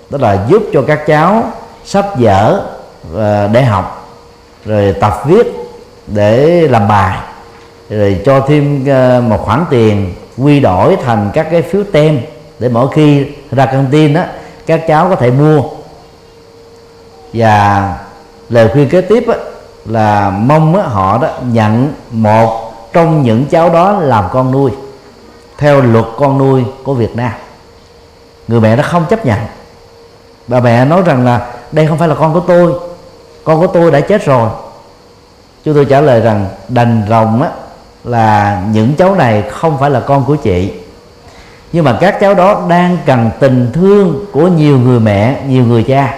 [0.09, 1.43] đó là giúp cho các cháu
[1.85, 2.61] sách vở
[3.13, 4.09] uh, để học
[4.65, 5.47] rồi tập viết
[6.07, 7.17] để làm bài
[7.89, 12.19] rồi cho thêm uh, một khoản tiền quy đổi thành các cái phiếu tem
[12.59, 14.21] để mỗi khi ra căng tin đó
[14.65, 15.61] các cháu có thể mua.
[17.33, 17.93] Và
[18.49, 19.33] lời khuyên kế tiếp đó,
[19.85, 24.71] là mong đó, họ đó nhận một trong những cháu đó làm con nuôi
[25.57, 27.31] theo luật con nuôi của Việt Nam.
[28.47, 29.39] Người mẹ nó không chấp nhận.
[30.47, 32.73] Bà mẹ nói rằng là đây không phải là con của tôi
[33.43, 34.49] con của tôi đã chết rồi.
[35.63, 37.49] Chúng tôi trả lời rằng đành rồng á
[38.03, 40.73] là những cháu này không phải là con của chị
[41.71, 45.83] nhưng mà các cháu đó đang cần tình thương của nhiều người mẹ, nhiều người
[45.83, 46.15] cha.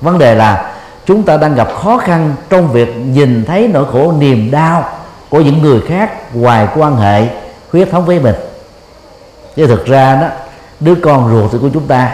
[0.00, 0.74] Vấn đề là
[1.06, 4.84] chúng ta đang gặp khó khăn trong việc nhìn thấy nỗi khổ niềm đau
[5.28, 7.26] của những người khác ngoài quan hệ
[7.72, 8.34] huyết thống với mình.
[9.56, 10.26] Chứ thực ra đó,
[10.80, 12.12] đứa con ruột của chúng ta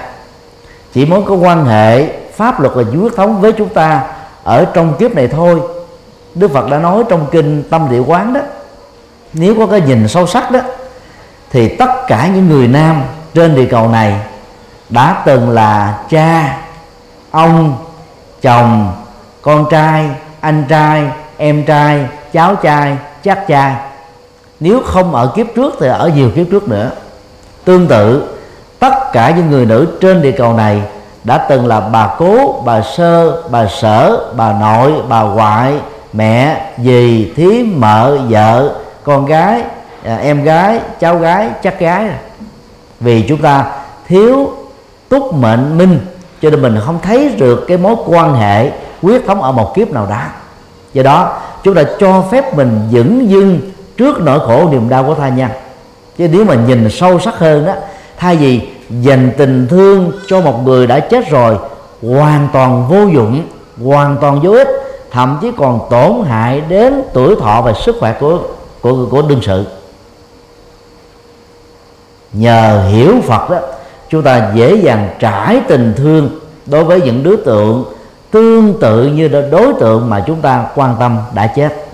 [0.94, 4.02] chỉ muốn có quan hệ pháp luật và huyết thống với chúng ta
[4.44, 5.60] ở trong kiếp này thôi.
[6.34, 8.40] Đức Phật đã nói trong kinh tâm địa quán đó,
[9.32, 10.60] nếu có cái nhìn sâu sắc đó
[11.50, 13.02] thì tất cả những người nam
[13.34, 14.14] trên địa cầu này
[14.88, 16.58] đã từng là cha,
[17.30, 17.76] ông,
[18.42, 18.92] chồng,
[19.42, 21.04] con trai, anh trai,
[21.36, 23.74] em trai, cháu trai, chắc trai
[24.60, 26.90] nếu không ở kiếp trước thì ở nhiều kiếp trước nữa.
[27.64, 28.28] Tương tự,
[28.78, 30.82] tất cả những người nữ trên địa cầu này
[31.24, 35.74] đã từng là bà cố, bà sơ, bà sở, bà nội, bà ngoại,
[36.12, 39.62] mẹ, dì thím mợ, vợ, con gái
[40.08, 42.10] à, em gái cháu gái chắc gái
[43.00, 43.64] vì chúng ta
[44.06, 44.50] thiếu
[45.08, 45.98] túc mệnh minh
[46.42, 48.70] cho nên mình không thấy được cái mối quan hệ
[49.02, 50.22] quyết thống ở một kiếp nào đó
[50.92, 53.60] do đó chúng ta cho phép mình dững dưng
[53.96, 55.50] trước nỗi khổ niềm đau của thai nhân.
[56.18, 57.72] Chứ nếu mà nhìn sâu sắc hơn đó
[58.16, 61.56] thay vì dành tình thương cho một người đã chết rồi
[62.02, 63.42] hoàn toàn vô dụng
[63.84, 64.68] hoàn toàn vô ích
[65.10, 68.38] thậm chí còn tổn hại đến tuổi thọ và sức khỏe của
[68.80, 69.64] của của đương sự
[72.32, 73.58] nhờ hiểu Phật đó,
[74.08, 77.84] chúng ta dễ dàng trải tình thương đối với những đối tượng
[78.30, 81.84] tương tự như đối tượng mà chúng ta quan tâm đã chết.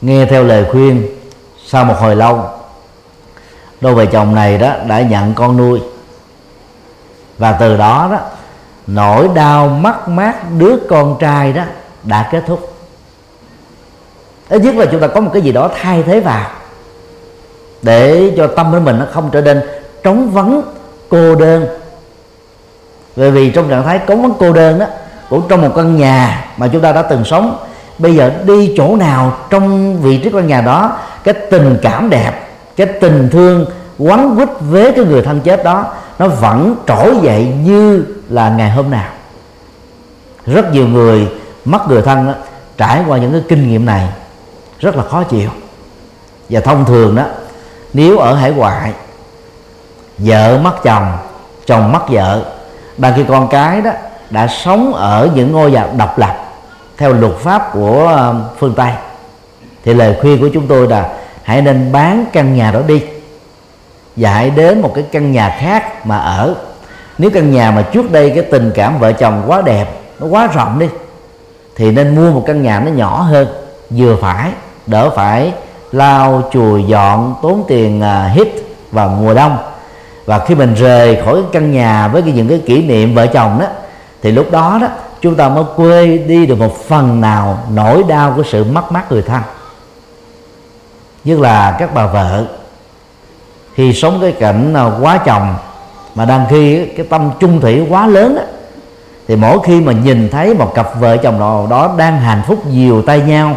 [0.00, 1.06] Nghe theo lời khuyên,
[1.66, 2.48] sau một hồi lâu,
[3.80, 5.80] đôi vợ chồng này đó đã nhận con nuôi.
[7.38, 8.18] Và từ đó đó,
[8.86, 11.62] nỗi đau mất mát đứa con trai đó
[12.02, 12.74] đã kết thúc.
[14.48, 16.50] Ít nhất là chúng ta có một cái gì đó thay thế vào
[17.84, 19.60] để cho tâm của mình nó không trở nên
[20.02, 20.62] trống vắng
[21.08, 21.66] cô đơn.
[23.16, 24.86] Bởi vì trong trạng thái trống vắng cô đơn đó
[25.30, 27.56] cũng trong một căn nhà mà chúng ta đã từng sống
[27.98, 32.32] bây giờ đi chỗ nào trong vị trí căn nhà đó cái tình cảm đẹp
[32.76, 33.66] cái tình thương
[33.98, 38.70] quấn quýt với cái người thân chết đó nó vẫn trỗi dậy như là ngày
[38.70, 39.10] hôm nào.
[40.46, 41.28] Rất nhiều người
[41.64, 42.32] mất người thân đó,
[42.76, 44.08] trải qua những cái kinh nghiệm này
[44.80, 45.50] rất là khó chịu.
[46.48, 47.24] Và thông thường đó
[47.94, 48.92] nếu ở hải ngoại,
[50.18, 51.16] vợ mất chồng
[51.66, 52.44] chồng mất vợ
[52.98, 53.90] đàn khi con cái đó
[54.30, 56.44] đã sống ở những ngôi nhà độc lập
[56.96, 58.92] theo luật pháp của ờ, phương tây.
[59.84, 61.08] Thì lời khuyên của chúng tôi là
[61.42, 63.02] hãy nên bán căn nhà đó đi
[64.16, 66.54] và hãy đến một cái căn nhà khác mà ở.
[67.18, 69.86] Nếu căn nhà mà trước đây cái tình cảm vợ chồng quá đẹp,
[70.18, 70.86] nó quá rộng đi,
[71.76, 73.48] thì nên mua một căn nhà nó nhỏ hơn,
[73.90, 74.50] vừa phải,
[74.86, 75.52] đỡ phải
[75.94, 78.48] lau chùi dọn tốn tiền à, hít
[78.92, 79.56] vào mùa đông.
[80.26, 83.66] Và khi mình rời khỏi căn nhà với những cái kỷ niệm vợ chồng đó
[84.22, 84.88] thì lúc đó đó
[85.20, 89.12] chúng ta mới quê đi được một phần nào nỗi đau của sự mất mát
[89.12, 89.42] người thân.
[91.24, 92.44] Nhất là các bà vợ.
[93.74, 95.54] Khi sống cái cảnh à, quá chồng
[96.14, 98.42] mà đang khi cái tâm chung thủy quá lớn đó,
[99.28, 102.66] thì mỗi khi mà nhìn thấy một cặp vợ chồng nào đó đang hạnh phúc
[102.66, 103.56] nhiều tay nhau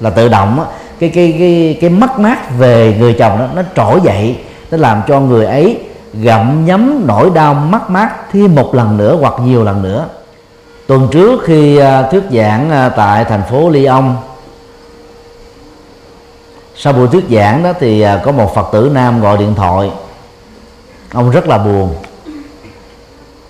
[0.00, 0.66] là tự động đó,
[1.02, 4.36] cái cái cái cái mất mát về người chồng đó, nó trỗi dậy,
[4.70, 5.78] nó làm cho người ấy
[6.14, 10.06] gặm nhấm nỗi đau mất mát thêm một lần nữa hoặc nhiều lần nữa.
[10.86, 14.16] Tuần trước khi à, thuyết giảng à, tại thành phố Lyon,
[16.76, 19.90] sau buổi thuyết giảng đó thì à, có một phật tử nam gọi điện thoại.
[21.12, 21.94] Ông rất là buồn.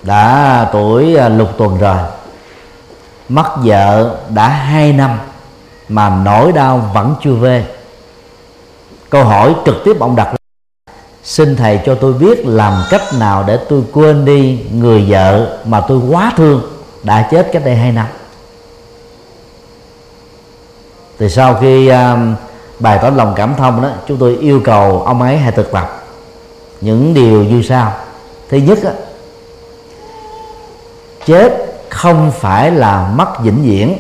[0.03, 1.97] Đã tuổi lục tuần rồi.
[3.29, 5.19] Mất vợ đã hai năm
[5.93, 7.67] mà nỗi đau vẫn chưa về.
[9.11, 10.35] Câu hỏi trực tiếp ông đặt
[11.25, 15.81] xin thầy cho tôi biết làm cách nào để tôi quên đi người vợ mà
[15.81, 16.63] tôi quá thương
[17.03, 18.07] đã chết cách đây hai năm?
[21.19, 22.35] Thì sau khi um,
[22.79, 26.05] bài tỏ lòng cảm thông đó chúng tôi yêu cầu ông ấy hãy thực tập
[26.81, 27.93] những điều như sau.
[28.49, 28.93] Thứ nhất á,
[31.27, 31.53] chết
[31.89, 33.99] không phải là mất vĩnh viễn.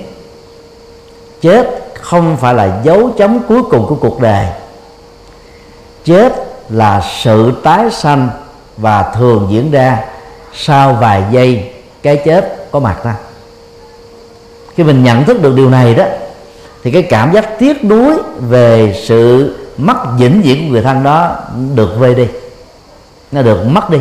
[1.40, 4.46] Chết không phải là dấu chấm cuối cùng của cuộc đời.
[6.04, 6.32] Chết
[6.68, 8.28] là sự tái sanh
[8.76, 10.04] và thường diễn ra
[10.54, 11.72] sau vài giây
[12.02, 13.14] cái chết có mặt ra
[14.76, 16.04] khi mình nhận thức được điều này đó,
[16.82, 21.36] thì cái cảm giác tiếc nuối về sự mất vĩnh viễn của người thân đó
[21.74, 22.26] được vơi đi.
[23.32, 23.98] Nó được mất đi.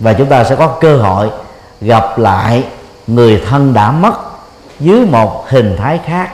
[0.00, 1.30] Và chúng ta sẽ có cơ hội
[1.80, 2.64] gặp lại
[3.06, 4.12] người thân đã mất
[4.80, 6.30] dưới một hình thái khác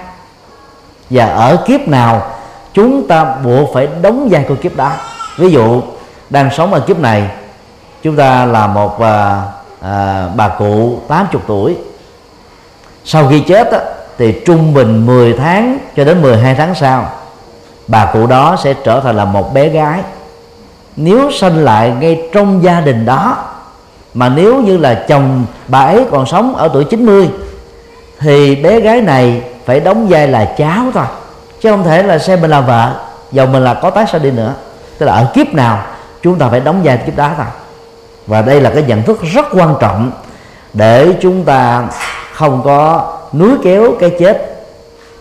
[1.11, 2.22] và ở kiếp nào
[2.74, 4.92] chúng ta buộc phải đóng vai của kiếp đó.
[5.38, 5.82] Ví dụ
[6.30, 7.30] đang sống ở kiếp này
[8.02, 9.42] chúng ta là một à,
[9.80, 11.76] à, bà cụ 80 tuổi.
[13.04, 13.78] Sau khi chết á,
[14.18, 17.11] thì trung bình 10 tháng cho đến 12 tháng sau
[17.88, 20.00] bà cụ đó sẽ trở thành là một bé gái.
[20.96, 23.36] Nếu sinh lại ngay trong gia đình đó
[24.14, 27.28] mà nếu như là chồng bà ấy còn sống ở tuổi 90
[28.20, 31.06] thì bé gái này phải đóng vai là cháu thôi
[31.61, 32.94] chứ không thể là xem mình là vợ
[33.32, 34.54] dầu mình là có tái sao đi nữa.
[34.98, 35.82] Tức là ở kiếp nào
[36.22, 37.46] chúng ta phải đóng vai kiếp đó thôi.
[38.26, 40.12] Và đây là cái nhận thức rất quan trọng
[40.72, 41.88] để chúng ta
[42.32, 44.64] không có núi kéo cái chết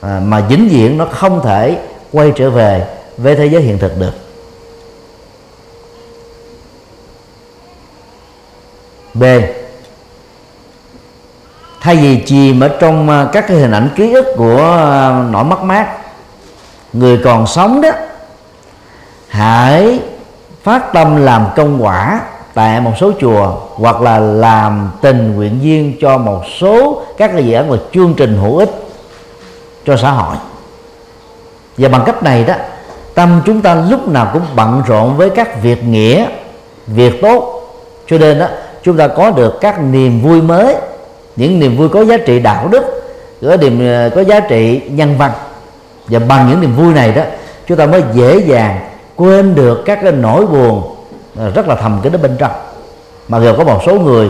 [0.01, 1.77] à, mà vĩnh viễn nó không thể
[2.11, 2.85] quay trở về
[3.17, 4.13] với thế giới hiện thực được.
[9.13, 9.23] B
[11.81, 15.43] thay vì chìm ở trong à, các cái hình ảnh ký ức của à, nỗi
[15.43, 15.87] mất mát,
[16.93, 17.89] người còn sống đó,
[19.27, 19.99] hãy
[20.63, 22.21] phát tâm làm công quả
[22.53, 27.45] tại một số chùa hoặc là làm tình nguyện viên cho một số các cái
[27.45, 28.71] dự án và chương trình hữu ích
[29.85, 30.35] cho xã hội.
[31.77, 32.53] Và bằng cách này đó,
[33.13, 36.25] tâm chúng ta lúc nào cũng bận rộn với các việc nghĩa,
[36.87, 37.61] việc tốt.
[38.07, 38.47] Cho nên đó,
[38.83, 40.75] chúng ta có được các niềm vui mới
[41.39, 42.83] những niềm vui có giá trị đạo đức,
[43.41, 45.31] có niềm ờ, có giá trị nhân văn.
[46.07, 47.21] Và bằng những niềm vui này đó,
[47.67, 48.79] chúng ta mới dễ dàng
[49.15, 50.95] quên được các cái nỗi buồn
[51.37, 52.51] ờ, rất là thầm kín ở bên trong.
[53.27, 54.29] Mà giờ có một số người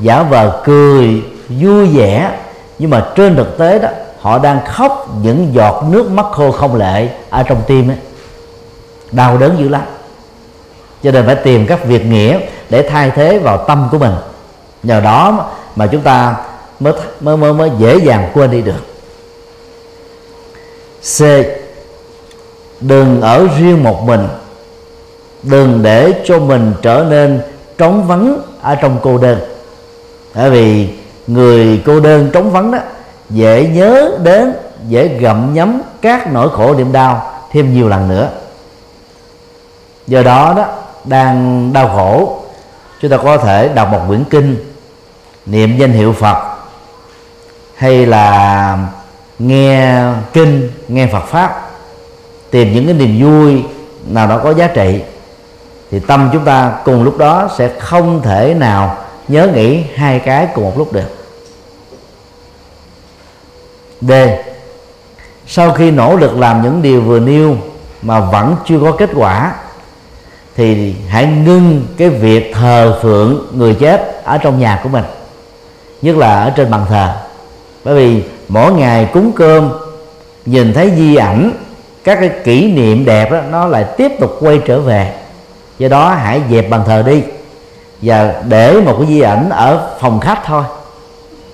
[0.00, 2.30] giả vờ cười, vui vẻ,
[2.78, 3.88] nhưng mà trên thực tế đó,
[4.20, 7.96] họ đang khóc những giọt nước mắt khô không lệ ở trong tim ấy.
[9.12, 9.82] Đau đớn dữ lắm.
[11.02, 12.38] Cho nên phải tìm các việc nghĩa
[12.70, 14.12] để thay thế vào tâm của mình.
[14.82, 15.46] Nhờ đó
[15.76, 16.34] mà chúng ta
[16.80, 18.80] mới mới mới, mới dễ dàng quên đi được.
[21.18, 21.22] C.
[22.80, 24.28] Đừng ở riêng một mình.
[25.42, 27.40] Đừng để cho mình trở nên
[27.78, 29.38] trống vắng ở trong cô đơn.
[30.34, 30.88] Bởi vì
[31.26, 32.78] người cô đơn trống vắng đó
[33.30, 34.52] dễ nhớ đến
[34.88, 38.28] dễ gặm nhấm các nỗi khổ niềm đau thêm nhiều lần nữa.
[40.06, 40.66] Do đó đó
[41.04, 42.42] đang đau khổ
[43.00, 44.56] chúng ta có thể đọc một quyển kinh
[45.46, 46.55] niệm danh hiệu phật
[47.76, 48.78] hay là
[49.38, 50.02] nghe
[50.32, 51.70] kinh, nghe phật pháp,
[52.50, 53.64] tìm những cái niềm vui
[54.06, 55.00] nào đó có giá trị,
[55.90, 58.96] thì tâm chúng ta cùng lúc đó sẽ không thể nào
[59.28, 61.26] nhớ nghĩ hai cái cùng một lúc được.
[64.00, 64.12] D.
[65.46, 67.56] Sau khi nỗ lực làm những điều vừa nêu
[68.02, 69.54] mà vẫn chưa có kết quả,
[70.56, 75.04] thì hãy ngưng cái việc thờ phượng người chết ở trong nhà của mình,
[76.02, 77.14] nhất là ở trên bàn thờ
[77.86, 79.70] bởi vì mỗi ngày cúng cơm
[80.46, 81.52] nhìn thấy di ảnh
[82.04, 85.12] các cái kỷ niệm đẹp đó nó lại tiếp tục quay trở về.
[85.78, 87.22] Do đó hãy dẹp bàn thờ đi
[88.02, 90.62] và để một cái di ảnh ở phòng khách thôi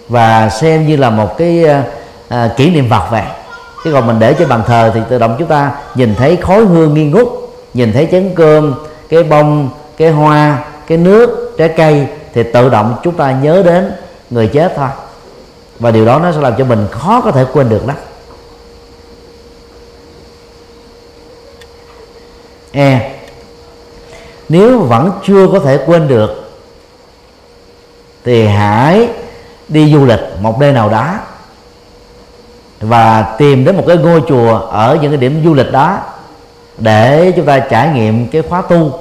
[0.08, 1.64] và xem như là một cái
[2.28, 3.24] à, kỷ niệm vật vậy
[3.84, 6.64] chứ còn mình để cho bàn thờ thì tự động chúng ta nhìn thấy khói
[6.64, 7.28] hương nghi ngút
[7.74, 8.74] nhìn thấy chén cơm
[9.08, 13.92] cái bông cái hoa cái nước trái cây thì tự động chúng ta nhớ đến
[14.30, 14.88] người chết thôi
[15.82, 17.96] và điều đó nó sẽ làm cho mình khó có thể quên được lắm
[22.72, 23.14] e.
[24.48, 26.50] Nếu vẫn chưa có thể quên được,
[28.24, 29.08] thì hãy
[29.68, 31.14] đi du lịch một nơi nào đó
[32.80, 35.98] và tìm đến một cái ngôi chùa ở những cái điểm du lịch đó
[36.78, 38.98] để chúng ta trải nghiệm cái khóa tu,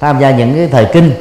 [0.00, 1.12] tham gia những cái thời kinh,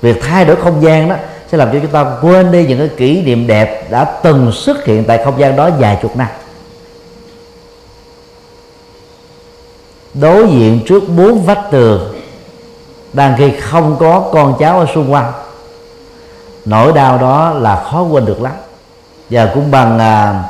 [0.00, 1.16] việc thay đổi không gian đó
[1.52, 4.84] sẽ làm cho chúng ta quên đi những cái kỷ niệm đẹp đã từng xuất
[4.84, 6.28] hiện tại không gian đó vài chục năm.
[10.14, 12.14] Đối diện trước bốn vách tường
[13.12, 15.32] đang khi không có con cháu ở xung quanh
[16.64, 18.52] nỗi đau đó là khó quên được lắm.
[19.30, 20.44] Và cũng bằng à,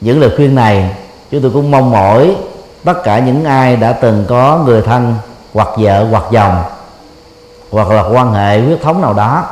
[0.00, 0.96] những lời khuyên này
[1.30, 2.36] chúng tôi cũng mong mỏi
[2.84, 5.14] tất cả những ai đã từng có người thân
[5.54, 6.62] hoặc vợ hoặc chồng
[7.70, 9.46] hoặc là quan hệ huyết thống nào đó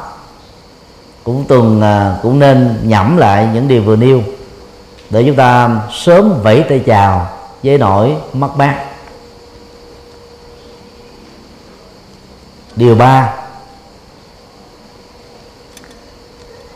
[1.27, 4.23] cũng từng à, cũng nên nhẩm lại những điều vừa nêu
[5.11, 7.31] để chúng ta sớm vẫy tay chào
[7.63, 8.85] với nỗi mất mát.
[12.77, 13.35] Điều ba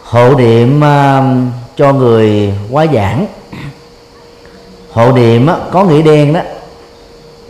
[0.03, 1.25] hộ niệm à,
[1.77, 3.27] cho người quá giảng.
[4.93, 6.41] Hộ niệm có nghĩa đen đó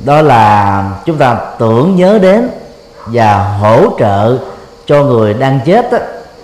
[0.05, 2.49] đó là chúng ta tưởng nhớ đến
[3.07, 4.39] và hỗ trợ
[4.87, 5.99] cho người đang chết đó,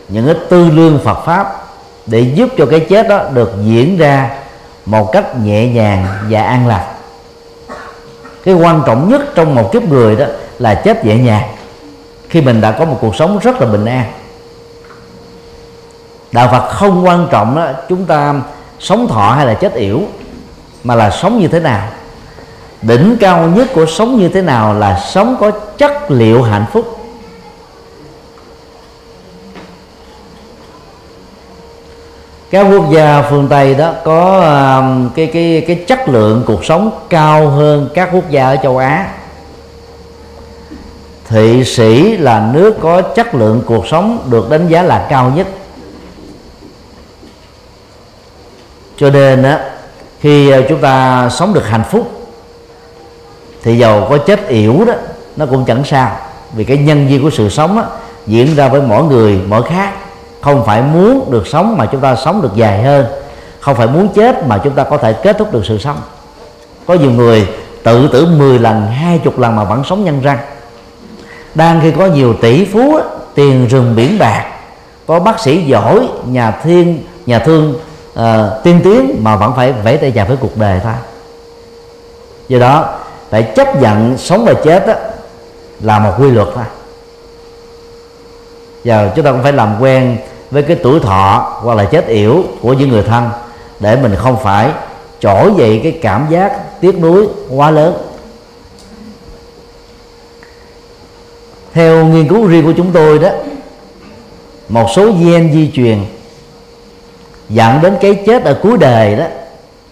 [0.08, 1.66] những cái tư lương Phật pháp
[2.06, 4.30] để giúp cho cái chết đó được diễn ra
[4.86, 6.92] một cách nhẹ nhàng và an lạc.
[8.44, 10.26] Cái quan trọng nhất trong một kiếp người đó
[10.58, 11.48] là chết nhẹ nhàng.
[12.28, 14.12] Khi mình đã có một cuộc sống rất là bình an.
[16.32, 18.34] Đạo phật không quan trọng đó chúng ta
[18.80, 20.02] sống thọ hay là chết yểu,
[20.84, 21.88] mà là sống như thế nào.
[22.82, 26.95] Đỉnh cao nhất của sống như thế nào là sống có chất liệu hạnh phúc.
[32.50, 36.90] Các quốc gia phương tây đó có uh, cái cái cái chất lượng cuộc sống
[37.10, 39.08] cao hơn các quốc gia ở châu á.
[41.28, 45.46] Thụy sĩ là nước có chất lượng cuộc sống được đánh giá là cao nhất.
[48.96, 49.60] Cho nên á
[50.20, 52.28] khi ờ, chúng ta sống được hạnh phúc
[53.62, 54.94] thì giàu có chết yểu đó
[55.36, 56.16] nó cũng chẳng sao.
[56.52, 57.84] Vì cái nhân duyên của sự sống á,
[58.26, 59.92] diễn ra với mỗi người mỗi khác
[60.46, 63.06] không phải muốn được sống mà chúng ta sống được dài hơn.
[63.60, 65.96] Không phải muốn chết mà chúng ta có thể kết thúc được sự sống.
[66.86, 67.48] Có nhiều người
[67.82, 70.38] tự tử 10 lần hai chục lần mà vẫn sống nhân răng.
[71.54, 72.98] Đang khi có nhiều tỷ phú
[73.34, 74.44] tiền rừng biển bạc
[75.06, 77.74] có bác sĩ giỏi nhà thiên nhà thương
[78.18, 78.24] uh,
[78.64, 80.92] tiên tiến mà vẫn phải vẫy tay chào với cuộc đời thôi.
[82.48, 82.94] Do đó
[83.30, 84.94] phải chấp nhận sống và chết đó,
[85.80, 86.64] là một quy luật thôi.
[88.84, 90.18] Giờ chúng ta cũng phải làm quen
[90.50, 93.30] với cái tuổi thọ hoặc là chết yểu của những người thân
[93.80, 94.70] để mình không phải
[95.20, 97.96] trỗi dậy cái cảm giác tiếc nuối quá lớn.
[101.72, 103.28] Theo nghiên cứu riêng của chúng tôi đó,
[104.68, 105.98] một số gen di truyền
[107.48, 109.24] dẫn đến cái chết ở cuối đời đó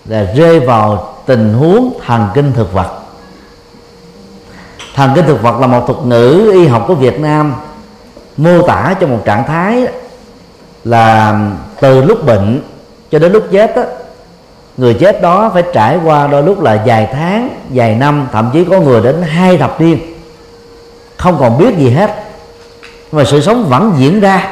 [0.05, 3.01] là rơi vào tình huống thần kinh thực vật.
[4.95, 7.55] Thần kinh thực vật là một thuật ngữ y học của Việt Nam
[8.37, 9.87] mô tả cho một trạng thái
[10.85, 11.41] là
[11.81, 12.61] từ lúc bệnh
[13.11, 13.83] cho đến lúc chết đó,
[14.77, 18.65] người chết đó phải trải qua đôi lúc là vài tháng vài năm thậm chí
[18.65, 20.15] có người đến hai thập niên
[21.17, 22.11] không còn biết gì hết.
[23.13, 24.49] Mà sự sống vẫn diễn ra.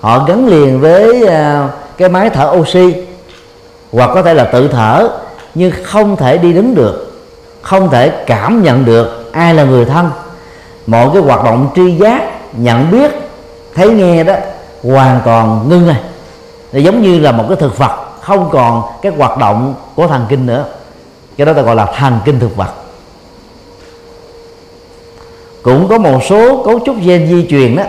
[0.00, 2.94] Họ gắn liền với à, cái máy thở oxy
[3.92, 5.08] hoặc có thể là tự thở
[5.54, 7.22] nhưng không thể đi đứng được
[7.62, 10.10] không thể cảm nhận được ai là người thân.
[10.86, 13.10] Mọi cái hoạt động tri giác nhận biết
[13.74, 14.34] thấy nghe đó
[14.82, 16.00] hoàn toàn ngưng này,
[16.72, 20.26] nó giống như là một cái thực vật không còn cái hoạt động của thần
[20.28, 20.64] kinh nữa.
[21.36, 22.70] Cái đó ta gọi là thần kinh thực vật.
[25.62, 27.82] Cũng có một số cấu trúc gen di truyền đó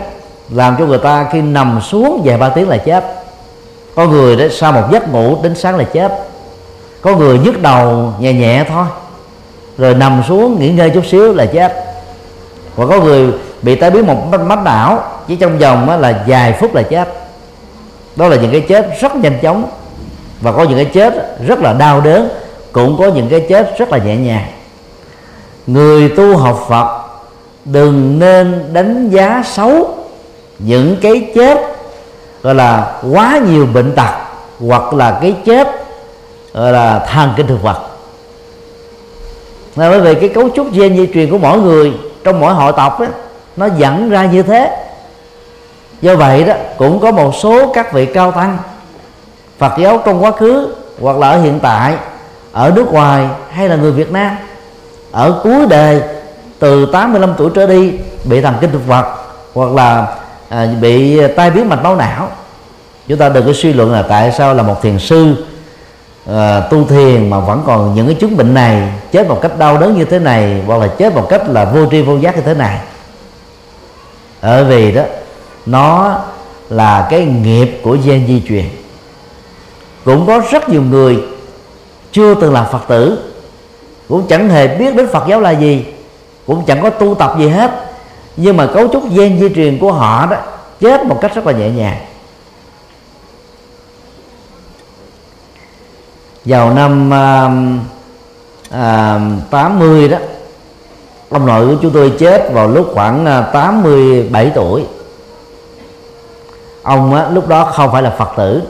[0.50, 3.06] làm cho người ta khi nằm xuống vài ba tiếng là chết.
[3.96, 6.12] Có người đó sau một giấc ngủ đến sáng là chết.
[7.02, 8.86] Có người nhức đầu nhẹ nhẹ thôi.
[9.78, 11.86] Rồi nằm xuống nghỉ ngơi chút xíu là chết.
[12.76, 16.76] Và có người bị tai biến một mắt não chỉ trong vòng là vài phút
[16.76, 17.10] là chết.
[18.16, 19.70] Đó là những cái chết rất nhanh chóng
[20.42, 22.30] và có những cái chết rất là đau đớn
[22.72, 24.46] cũng có những cái chết rất là nhẹ nhàng.
[25.68, 27.04] Người tu học Phật
[27.66, 29.98] đừng nên đánh giá xấu
[30.60, 31.58] những cái chết
[32.42, 34.12] gọi là quá nhiều bệnh tật
[34.68, 35.68] hoặc là cái chết
[36.54, 37.80] gọi là thần kinh thực vật.
[39.76, 41.94] Là bởi vì cái cấu trúc gen di truyền của mỗi người
[42.24, 43.08] trong mỗi hội tộc đó,
[43.58, 44.83] nó dẫn ra như thế
[46.04, 48.58] do vậy đó cũng có một số các vị cao tăng
[49.58, 51.96] Phật giáo trong quá khứ hoặc là ở hiện tại
[52.52, 54.38] ở nước ngoài hay là người Việt Nam
[55.12, 56.02] ở cuối đời
[56.60, 57.94] từ 85 tuổi trở đi
[58.24, 59.06] bị thần kinh thực vật
[59.54, 60.16] hoặc là
[60.50, 62.30] à, bị tai biến mạch máu não.
[63.08, 65.46] Chúng ta đừng có suy luận là tại sao là một thiền sư
[66.30, 69.78] à, tu thiền mà vẫn còn những cái chứng bệnh này chết một cách đau
[69.78, 72.42] đớn như thế này hoặc là chết một cách là vô tri vô giác như
[72.42, 72.80] thế này.
[74.42, 75.04] Ở vì đó
[75.66, 76.20] nó
[76.70, 78.66] là cái nghiệp của gen di truyền.
[80.06, 81.24] Cũng có rất nhiều người
[82.12, 83.20] chưa từng làm phật tử
[84.10, 85.86] cũng chẳng hề biết đến phật giáo là gì
[86.48, 87.72] cũng chẳng có tu tập gì hết.
[88.38, 90.38] Nhưng mà cấu trúc gen di truyền của họ đó
[90.80, 91.98] chết một cách rất là nhẹ nhàng.
[96.46, 97.52] Vào năm uh,
[98.68, 100.18] uh, 80 đó
[101.30, 104.84] ông nội của chúng tôi chết vào lúc khoảng uh, 87 tuổi
[106.84, 108.62] ông á, lúc đó không phải là phật tử.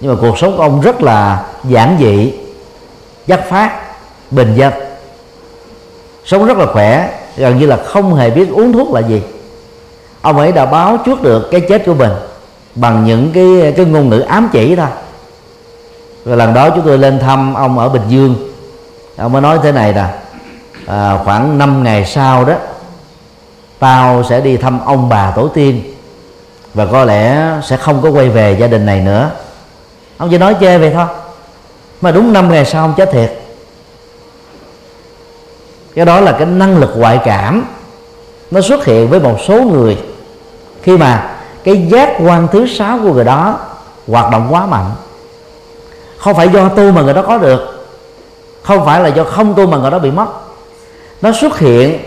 [0.00, 2.32] Nhưng mà cuộc sống của ông rất là giản dị
[3.26, 3.80] dắt phát
[4.30, 4.72] bình dân.
[6.24, 9.22] Sống rất là khỏe gần như là không hề biết uống thuốc là gì.
[10.22, 12.12] Ông ấy đã báo trước được cái chết của mình
[12.74, 14.86] bằng những cái cái ngôn ngữ ám chỉ thôi.
[16.24, 18.34] Rồi lần đó chúng tôi lên thăm ông ở bình dương.
[19.16, 20.04] Ông mới nói thế này nè
[20.86, 22.54] à, khoảng 5 ngày sau đó
[23.78, 25.95] tao sẽ đi thăm ông bà tổ tiên
[26.76, 29.30] và có lẽ sẽ không có quay về gia đình này nữa.
[30.16, 31.06] Ông chỉ nói chơi vậy thôi.
[32.00, 33.32] Mà đúng năm ngày sau ông chết thiệt.
[35.94, 37.64] Cái đó là cái năng lực ngoại cảm.
[38.50, 39.98] Nó xuất hiện với một số người.
[40.82, 43.58] Khi mà cái giác quan thứ sáu của người đó
[44.08, 44.90] hoạt động quá mạnh.
[46.18, 47.88] Không phải do tu mà người đó có được.
[48.62, 50.26] Không phải là do không tu mà người đó bị mất.
[51.22, 51.98] Nó xuất hiện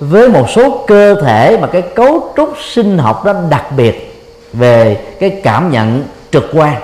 [0.00, 4.11] với một số cơ thể mà cái cấu trúc sinh học đó đặc biệt
[4.52, 6.74] về cái cảm nhận trực quan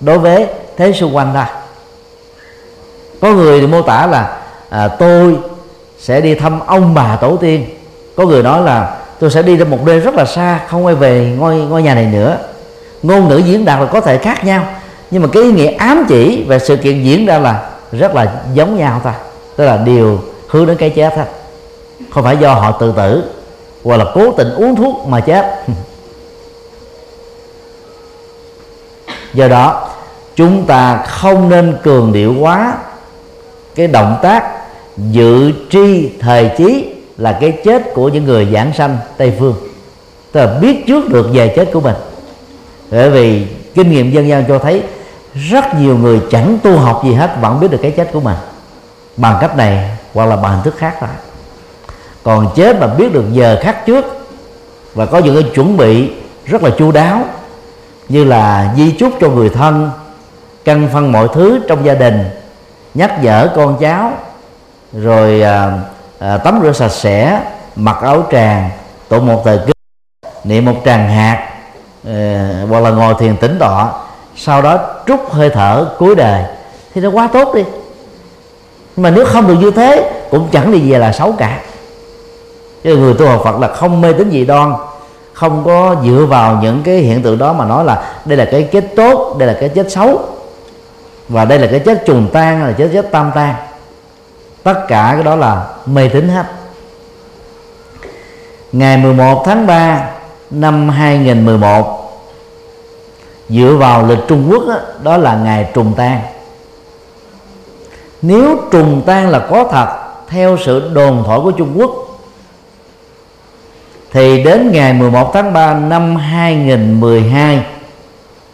[0.00, 0.46] đối với
[0.76, 1.50] thế xung quanh ta.
[3.20, 4.38] Có người thì mô tả là
[4.68, 5.38] à, tôi
[5.98, 7.66] sẽ đi thăm ông bà tổ tiên.
[8.16, 10.94] Có người nói là tôi sẽ đi ra một nơi rất là xa không quay
[10.94, 12.38] về ngôi ngôi nhà này nữa.
[13.02, 14.64] Ngôn ngữ diễn đạt là có thể khác nhau
[15.10, 18.32] nhưng mà cái ý nghĩa ám chỉ về sự kiện diễn ra là rất là
[18.54, 19.14] giống nhau ta.
[19.56, 21.24] Tức là điều hướng đến cái chết thôi.
[22.10, 23.24] Không phải do họ tự tử
[23.84, 25.64] hoặc là cố tình uống thuốc mà chết.
[29.36, 29.88] do đó,
[30.36, 32.74] chúng ta không nên cường điệu quá
[33.74, 34.44] cái động tác
[34.96, 39.54] dự tri thời chí là cái chết của những người giảng sanh tây phương.
[40.32, 41.94] Tức là biết trước được về chết của mình.
[42.90, 44.82] Bởi vì kinh nghiệm dân gian cho thấy
[45.50, 48.36] rất nhiều người chẳng tu học gì hết vẫn biết được cái chết của mình.
[49.16, 51.08] Bằng cách này hoặc là bằng hình thức khác thôi.
[52.22, 54.04] Còn chết mà biết được giờ khác trước
[54.94, 56.10] và có những cái chuẩn bị
[56.44, 57.24] rất là chu đáo
[58.08, 59.90] như là di chúc cho người thân
[60.64, 62.24] căn phân mọi thứ trong gia đình
[62.94, 64.12] nhắc nhở con cháu
[64.92, 65.72] rồi à,
[66.18, 67.42] à, tắm rửa sạch sẽ
[67.76, 68.70] mặc áo tràng
[69.08, 69.76] tụng một thời kinh
[70.44, 71.48] niệm một tràng hạt
[72.08, 73.92] à, hoặc là ngồi thiền tĩnh tọa
[74.36, 76.44] sau đó trút hơi thở cuối đời.
[76.94, 77.64] Thì nó quá tốt đi.
[78.96, 81.60] Mà nếu không được như thế cũng chẳng đi về là xấu cả.
[82.84, 84.72] Chứ người tu học Phật là không mê tín dị đoan
[85.36, 88.68] không có dựa vào những cái hiện tượng đó mà nói là đây là cái
[88.72, 90.20] chết tốt đây là cái chết xấu.
[91.28, 93.54] Và đây là cái chết trùng tan là chết chết tam tan.
[94.62, 96.46] Tất cả cái đó là mê tín hết.
[98.72, 100.08] Ngày 11 tháng 3
[100.50, 102.22] năm 2011
[103.48, 106.20] dựa vào lịch Trung Quốc đó, đó là ngày trùng tan.
[108.22, 109.86] Nếu trùng tan là có thật
[110.28, 112.05] theo sự đồn thổi của Trung Quốc
[114.16, 117.66] thì đến ngày 11 tháng 3 năm 2012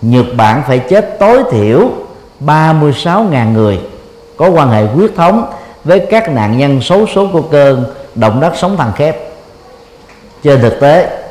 [0.03, 1.91] Nhật Bản phải chết tối thiểu
[2.41, 3.81] 36.000 người,
[4.37, 5.47] có quan hệ huyết thống
[5.85, 7.85] với các nạn nhân xấu số của cơn
[8.15, 9.17] động đất sóng thần khép.
[10.43, 11.23] Trên thực tế,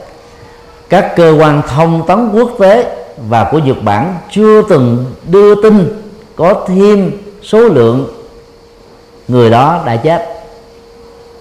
[0.89, 2.95] các cơ quan thông tấn quốc tế
[3.29, 6.03] và của Nhật Bản chưa từng đưa tin
[6.36, 7.11] có thêm
[7.43, 8.07] số lượng
[9.27, 10.25] người đó đã chết.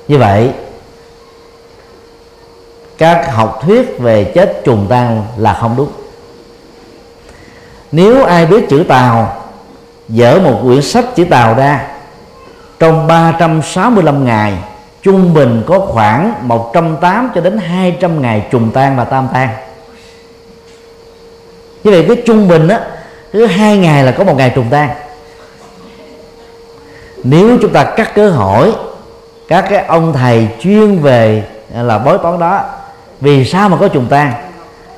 [0.08, 0.50] Như vậy
[3.00, 5.88] các học thuyết về chết trùng tan là không đúng.
[7.92, 9.42] Nếu ai biết chữ tàu
[10.08, 11.86] dở một quyển sách chữ tàu ra
[12.78, 14.54] trong 365 ngày
[15.02, 19.48] trung bình có khoảng 108 cho đến 200 ngày trùng tan và tam tan.
[21.84, 22.80] Như vậy cái trung bình á
[23.32, 24.90] cứ hai ngày là có một ngày trùng tan.
[27.24, 28.72] Nếu chúng ta cắt cơ hội,
[29.48, 31.44] các cái ông thầy chuyên về
[31.74, 32.64] à, là bói toán đó
[33.20, 34.32] vì sao mà có trùng tan?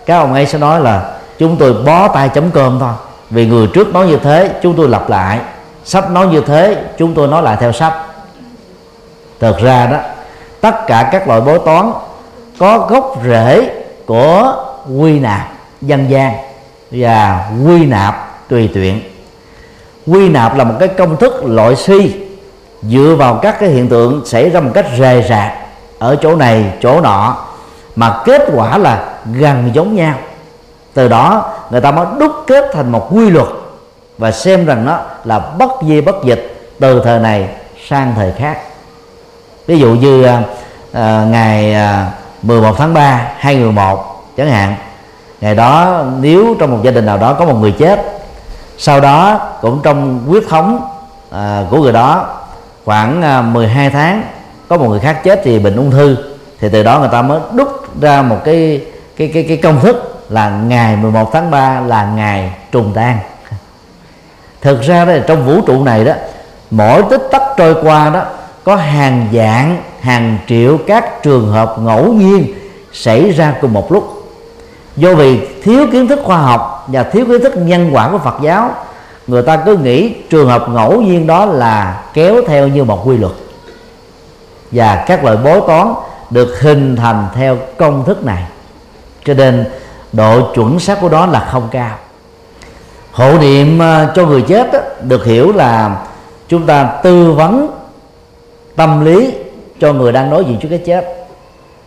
[0.06, 2.92] Các ông ấy sẽ nói là chúng tôi bó tay chấm cơm thôi.
[3.30, 5.40] Vì người trước nói như thế, chúng tôi lặp lại.
[5.84, 8.06] Sắp nói như thế, chúng tôi nói lại theo sắp.
[9.40, 9.98] thật ra đó,
[10.60, 11.92] tất cả các loại bói toán
[12.58, 13.70] có gốc rễ
[14.06, 14.54] của
[14.98, 15.48] quy nạp
[15.80, 16.32] dân gian
[16.90, 19.00] và quy nạp tùy tuyện
[20.06, 22.12] quy nạp là một cái công thức loại suy.
[22.82, 25.52] Dựa vào các cái hiện tượng xảy ra một cách rề rạc
[25.98, 27.36] ở chỗ này, chỗ nọ
[27.96, 30.14] mà kết quả là gần giống nhau.
[30.94, 33.48] Từ đó người ta mới đúc kết thành một quy luật
[34.18, 37.48] và xem rằng nó là bất di bất dịch từ thời này
[37.88, 38.58] sang thời khác.
[39.66, 40.42] Ví dụ như à,
[40.92, 42.10] à ngày à,
[42.42, 44.74] 11 tháng 3 2011 chẳng hạn
[45.40, 48.00] ngày đó nếu trong một gia đình nào đó có một người chết
[48.78, 50.80] sau đó cũng trong quyết thống
[51.30, 52.26] à, của người đó
[52.84, 54.22] khoảng à, 12 tháng
[54.68, 56.16] có một người khác chết thì bệnh ung thư
[56.60, 58.84] thì từ đó người ta mới đúc ra một cái
[59.16, 63.18] cái cái cái công thức là ngày 11 tháng 3 là ngày trùng tan.
[64.60, 66.12] Thực ra đó, trong vũ trụ này đó,
[66.70, 68.22] mỗi tích tắc trôi qua đó,
[68.64, 72.54] có hàng dạng, hàng triệu các trường hợp ngẫu nhiên
[72.92, 74.32] xảy ra cùng một lúc.
[74.96, 78.34] Do vì thiếu kiến thức khoa học và thiếu kiến thức nhân quả của Phật
[78.42, 78.70] giáo,
[79.26, 83.16] người ta cứ nghĩ trường hợp ngẫu nhiên đó là kéo theo như một quy
[83.16, 83.32] luật.
[84.70, 85.94] Và các loại bói toán
[86.32, 88.44] được hình thành theo công thức này.
[89.24, 89.64] Cho nên
[90.12, 91.96] độ chuẩn xác của đó là không cao.
[93.12, 94.70] Hộ niệm à, cho người chết
[95.08, 95.96] được hiểu là
[96.48, 97.70] chúng ta tư vấn
[98.76, 99.34] tâm lý
[99.80, 101.26] cho người đang đối diện trước cái chết,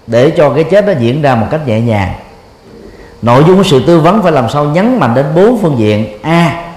[0.07, 2.13] để cho cái chết nó diễn ra một cách nhẹ nhàng.
[3.21, 6.17] Nội dung của sự tư vấn phải làm sao nhấn mạnh đến bốn phương diện.
[6.21, 6.71] A,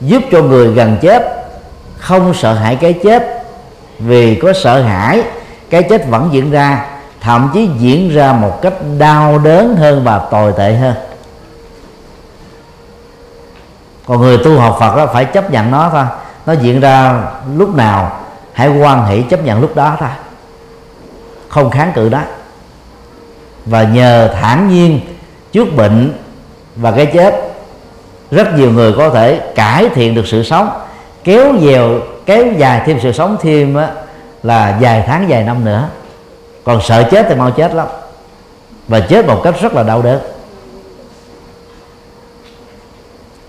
[0.00, 1.46] giúp cho người gần chết,
[1.98, 3.42] không sợ hãi cái chết
[3.98, 5.22] vì có sợ hãi
[5.70, 6.86] cái chết vẫn diễn ra
[7.20, 10.94] thậm chí diễn ra một cách đau đớn hơn và tồi tệ hơn.
[14.06, 16.04] Còn người tu học Phật đó phải chấp nhận nó thôi.
[16.46, 17.22] Nó diễn ra
[17.56, 18.20] lúc nào
[18.52, 20.08] hãy quan hệ chấp nhận lúc đó thôi.
[21.48, 22.20] Không kháng cự đó.
[23.66, 25.00] Và nhờ thản nhiên
[25.52, 26.12] trước bệnh
[26.76, 27.34] và cái chết
[28.30, 30.70] rất nhiều người có thể cải thiện được sự sống.
[31.24, 31.90] Kéo dèo
[32.26, 33.88] kéo dài thêm sự sống thêm á,
[34.42, 35.88] là vài tháng, vài năm nữa.
[36.64, 37.86] Còn sợ chết thì mau chết lắm.
[38.88, 40.20] Và chết một cách rất là đau đớn.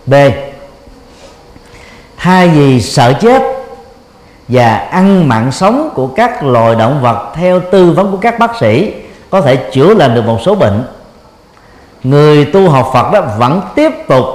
[0.06, 0.14] B.
[2.18, 3.42] Thay vì sợ chết
[4.48, 8.58] và ăn mạng sống của các loài động vật theo tư vấn của các bác
[8.60, 8.94] sĩ,
[9.30, 10.84] có thể chữa lành được một số bệnh.
[12.04, 14.26] Người tu học Phật đó vẫn tiếp tục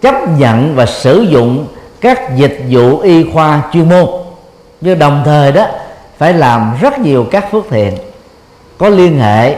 [0.00, 1.66] chấp nhận và sử dụng
[2.00, 4.06] các dịch vụ y khoa chuyên môn.
[4.80, 5.66] Nhưng đồng thời đó
[6.18, 7.98] phải làm rất nhiều các phước thiện,
[8.78, 9.56] có liên hệ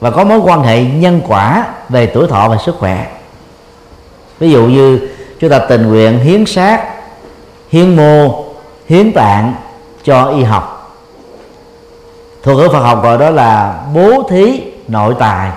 [0.00, 3.06] và có mối quan hệ nhân quả về tuổi thọ và sức khỏe.
[4.38, 5.08] Ví dụ như
[5.40, 6.84] chúng ta tình nguyện hiến xác,
[7.68, 8.44] hiến mô,
[8.88, 9.54] hiến tạng
[10.04, 10.74] cho y học.
[12.42, 15.50] Thuật ngữ Phật học gọi đó là bố thí nội tài.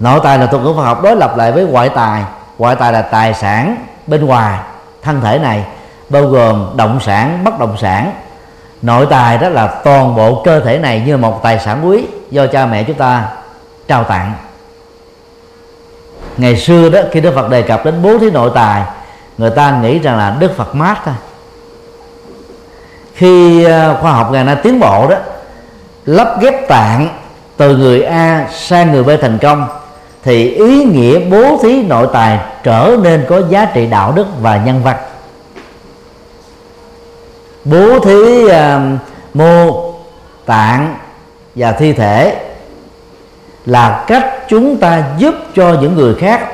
[0.00, 2.22] Nội tài là thuật ngữ Phật học đối lập lại với ngoại tài.
[2.58, 4.58] Ngoại tài là tài sản bên ngoài,
[5.02, 5.64] thân thể này,
[6.08, 8.12] bao gồm động sản, bất động sản
[8.82, 12.46] nội tài đó là toàn bộ cơ thể này như một tài sản quý do
[12.46, 13.28] cha mẹ chúng ta
[13.88, 14.32] trao tặng.
[16.36, 18.82] Ngày xưa đó, khi đức phật đề cập đến bố thí nội tài,
[19.38, 21.14] người ta nghĩ rằng là đức phật mát thôi.
[23.14, 25.16] Khi ờ, khoa học ngày nay tiến bộ đó,
[26.06, 27.08] lắp ghép tạng
[27.56, 29.66] từ người a sang người b thành công,
[30.24, 34.56] thì ý nghĩa bố thí nội tài trở nên có giá trị đạo đức và
[34.56, 34.96] nhân văn
[37.64, 38.52] bố thí uh,
[39.34, 39.92] mô
[40.46, 40.96] tạng
[41.54, 42.44] và thi thể
[43.66, 46.48] là cách chúng ta giúp cho những người khác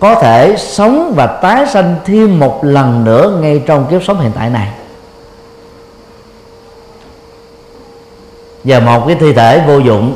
[0.00, 4.32] có thể sống và tái sanh thêm một lần nữa ngay trong kiếp sống hiện
[4.34, 4.68] tại này.
[8.64, 10.14] Và một cái thi thể vô dụng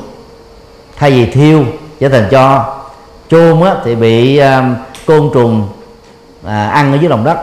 [0.97, 1.65] thay vì thiêu
[2.01, 2.77] trở thành cho
[3.29, 4.45] chôn á, thì bị uh,
[5.07, 5.69] côn trùng
[6.47, 7.39] à, ăn ở dưới lòng đất.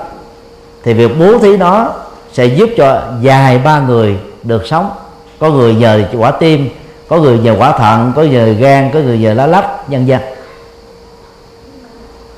[0.84, 1.94] Thì việc bố thí đó
[2.40, 4.92] sẽ giúp cho vài ba người được sống.
[5.40, 6.70] Có người nhờ quả tim
[7.08, 10.08] có người nhờ quả thận có người nhờ gan có người nhờ lá lách nhân
[10.08, 10.22] dân.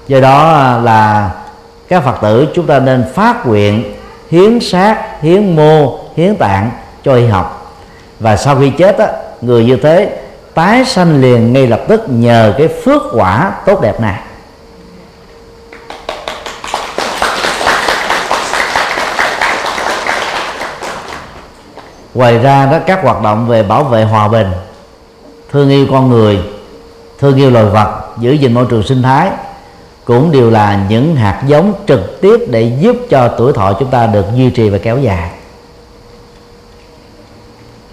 [0.08, 1.32] Do đó là
[1.88, 3.94] các phật tử chúng ta nên phát nguyện
[4.32, 6.72] hiến xác hiến mô hiến tạng
[7.04, 7.76] cho y học.
[8.20, 9.08] Và sau khi chết á,
[9.42, 10.20] người như thế
[10.54, 14.20] tái sanh liền ngay lập tức nhờ cái phước quả tốt đẹp này.
[22.14, 24.48] Ngoài ra đó các hoạt động về bảo vệ hòa bình
[25.52, 26.40] thương yêu con người
[27.20, 29.30] thương yêu loài vật giữ gìn môi trường sinh thái
[30.06, 34.08] cũng đều là những hạt giống trực tiếp để giúp cho tuổi thọ chúng ta
[34.08, 35.32] được duy trì và kéo dài.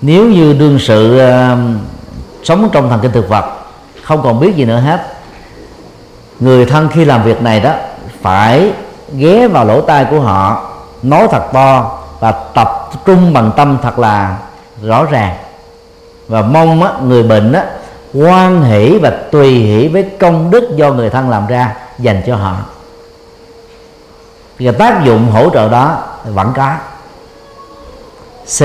[0.01, 1.59] Nếu như đương sự uh,
[2.45, 3.45] sống trong thần kinh thực vật
[4.03, 5.07] không còn biết gì nữa hết
[6.41, 7.75] người thân khi làm việc này đó
[8.21, 8.73] phải
[9.13, 10.71] ghé vào lỗ tai của họ
[11.03, 14.37] nói thật to và tập trung bằng tâm thật là
[14.83, 15.37] rõ ràng.
[16.29, 17.65] Và mong á, người bệnh á,
[18.15, 22.37] quan hỷ và tùy hỷ với công đức do người thân làm ra dành cho
[22.37, 22.57] họ.
[24.59, 26.75] Và tác dụng hỗ trợ đó vẫn có.
[28.59, 28.63] C.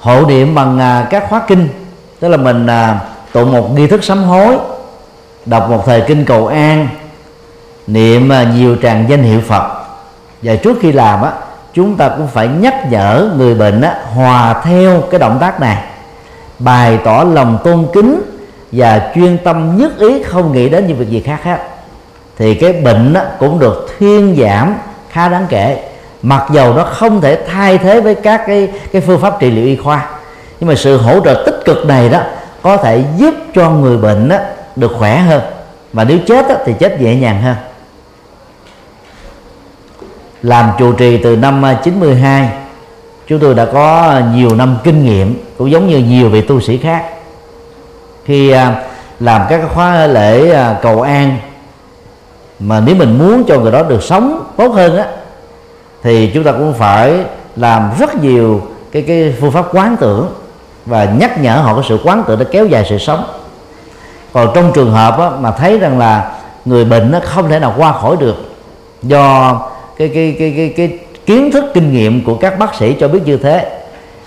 [0.00, 1.68] Hộ niệm bằng à, các khóa kinh.
[2.20, 3.00] Tức là mình à,
[3.32, 4.56] tụ một nghi thức sám hối
[5.46, 6.88] đọc một thời kinh cầu an
[7.86, 9.84] niệm à, nhiều tràng danh hiệu phật.
[10.42, 11.32] Và trước khi làm á
[11.74, 15.84] chúng ta cũng phải nhắc nhở người bệnh á, hòa theo cái động tác này.
[16.58, 18.22] Bày tỏ lòng tôn kính
[18.72, 21.58] và chuyên tâm nhất ý không nghĩ đến những việc gì khác hết.
[22.38, 24.74] Thì cái bệnh á, cũng được thuyên giảm
[25.10, 25.90] khá đáng kể.
[26.22, 29.64] Mặc dầu nó không thể thay thế với các cái cái phương pháp trị liệu
[29.64, 30.06] y khoa
[30.60, 32.20] nhưng mà sự hỗ trợ tích cực này đó
[32.62, 34.36] có thể giúp cho người bệnh đó
[34.76, 35.42] được khỏe hơn.
[35.92, 37.56] Và nếu chết đó, thì chết nhẹ nhàng hơn
[40.44, 42.48] làm trụ trì từ năm à, 92
[43.26, 46.78] chúng tôi đã có nhiều năm kinh nghiệm cũng giống như nhiều vị tu sĩ
[46.78, 47.04] khác.
[48.24, 48.82] Khi à,
[49.20, 51.36] làm các khóa lễ à, cầu an
[52.60, 55.06] mà nếu mình muốn cho người đó được sống tốt hơn á
[56.02, 57.24] thì chúng ta cũng phải
[57.56, 60.28] làm rất nhiều cái cái phương pháp quán tưởng
[60.86, 63.24] và nhắc nhở họ có sự quán tưởng để kéo dài sự sống.
[64.32, 66.32] Còn trong trường hợp á, mà thấy rằng là
[66.64, 68.36] người bệnh nó không thể nào qua khỏi được
[69.02, 69.60] do
[69.96, 73.20] cái cái cái cái cái kiến thức kinh nghiệm của các bác sĩ cho biết
[73.24, 73.80] như thế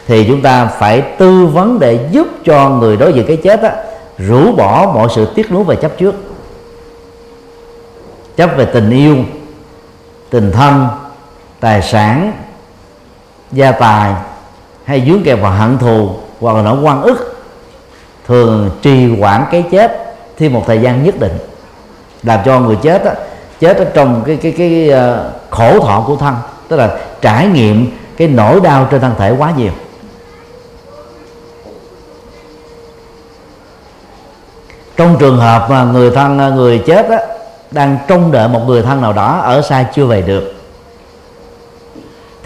[0.07, 3.75] thì chúng ta phải tư vấn để giúp cho người đối diện cái chết á,
[4.17, 6.15] rũ bỏ mọi sự tiếc nuối và chấp trước.
[8.37, 9.15] Chấp về tình yêu
[10.29, 10.87] tình thân
[11.59, 12.31] tài sản
[13.51, 14.13] gia tài
[14.83, 16.09] hay dướng kèm vào hận thù
[16.39, 17.45] hoặc là nỗi quan ức
[18.27, 21.37] thường trì hoãn cái chết thêm một thời gian nhất định
[22.23, 23.13] làm cho người chết á,
[23.59, 26.35] chết ở trong cái cái cái uh, khổ thọ của thân.
[26.67, 29.71] Tức là trải nghiệm cái nỗi đau trên thân thể quá nhiều.
[34.97, 37.17] Trong trường hợp mà người thân ờ, người chết á,
[37.71, 40.53] đang trông đợi một người thân nào đó ở xa chưa về được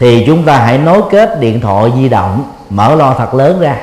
[0.01, 3.78] thì chúng ta hãy nối kết điện thoại di động mở lo thật lớn ra.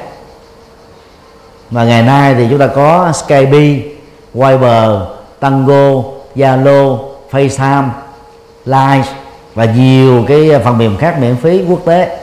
[1.70, 3.50] Mà ngày nay thì chúng ta có Skype,
[4.34, 4.90] Viber,
[5.40, 6.02] Tango,
[6.36, 6.98] Zalo,
[7.30, 7.88] FaceTime,
[8.64, 9.04] Live
[9.54, 12.18] và nhiều cái phần mềm khác miễn phí quốc tế.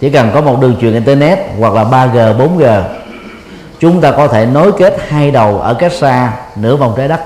[0.00, 2.82] Chỉ cần có một đường truyền internet hoặc là 3G, 4G
[3.78, 7.20] chúng ta có thể nối kết hai đầu ở cách xa nửa vòng trái đất.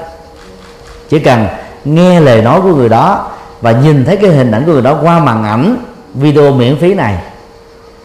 [1.08, 1.46] Chỉ cần
[1.84, 3.30] nghe lời nói của người đó
[3.60, 5.76] và nhìn thấy cái hình ảnh của người đó qua màn ảnh
[6.14, 7.18] video miễn phí này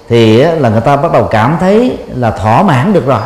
[0.09, 3.21] thì là người ta bắt đầu cảm thấy là thỏa mãn được rồi.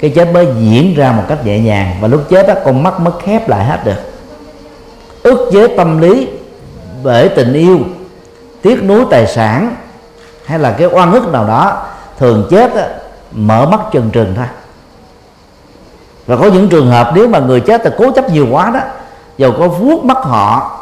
[0.00, 3.00] Cái chết mới diễn ra một cách nhẹ nhàng và lúc chết đó con mắt
[3.00, 4.11] mới khép lại hết được
[5.22, 6.28] ức chế tâm lý
[7.02, 7.78] bởi tình yêu
[8.62, 9.76] tiếc nuối tài sản
[10.44, 11.82] hay là cái oan ức nào đó
[12.18, 12.88] thường chết á,
[13.32, 14.46] mở mắt chừng trừng thôi.
[16.26, 18.80] Và có những trường hợp nếu mà người chết là cố chấp nhiều quá đó
[19.38, 20.78] dầu có vuốt mắt họ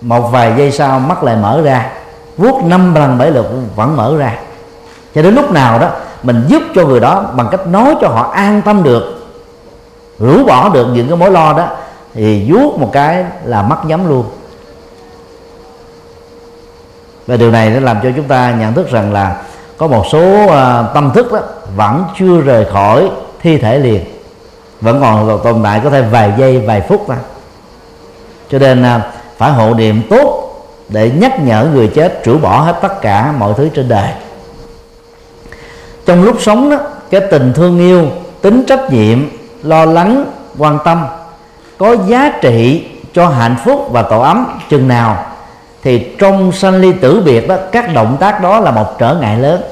[0.00, 1.90] một vài giây sau mắt lại mở ra
[2.36, 4.34] vuốt năm lần bảy lượt vẫn mở ra.
[5.14, 5.88] Cho đến lúc nào đó
[6.22, 9.28] mình giúp cho người đó bằng cách nói cho họ an tâm được
[10.18, 11.66] rũ bỏ được những cái mối lo đó
[12.18, 14.26] thì vuốt một cái là mắt nhắm luôn.
[17.26, 19.42] Và điều này nó làm cho chúng ta nhận thức rằng là
[19.76, 21.40] có một số uh, tâm thức đó
[21.76, 23.10] vẫn chưa rời khỏi
[23.42, 24.04] thi thể liền
[24.80, 27.16] vẫn còn tồn tại có thể vài giây vài phút thôi.
[28.50, 29.02] Cho nên uh,
[29.36, 30.54] phải hộ niệm tốt
[30.88, 34.10] để nhắc nhở người chết rũ bỏ hết tất cả mọi thứ trên đời.
[36.06, 36.76] Trong lúc sống đó
[37.10, 38.06] cái tình thương yêu
[38.42, 39.18] tính trách nhiệm
[39.62, 40.24] lo lắng
[40.58, 41.06] quan tâm
[41.78, 45.26] có giá trị cho hạnh phúc và tổ ấm chừng nào,
[45.82, 49.38] thì trong sanh ly tử biệt đó, các động tác đó là một trở ngại
[49.38, 49.62] lớn.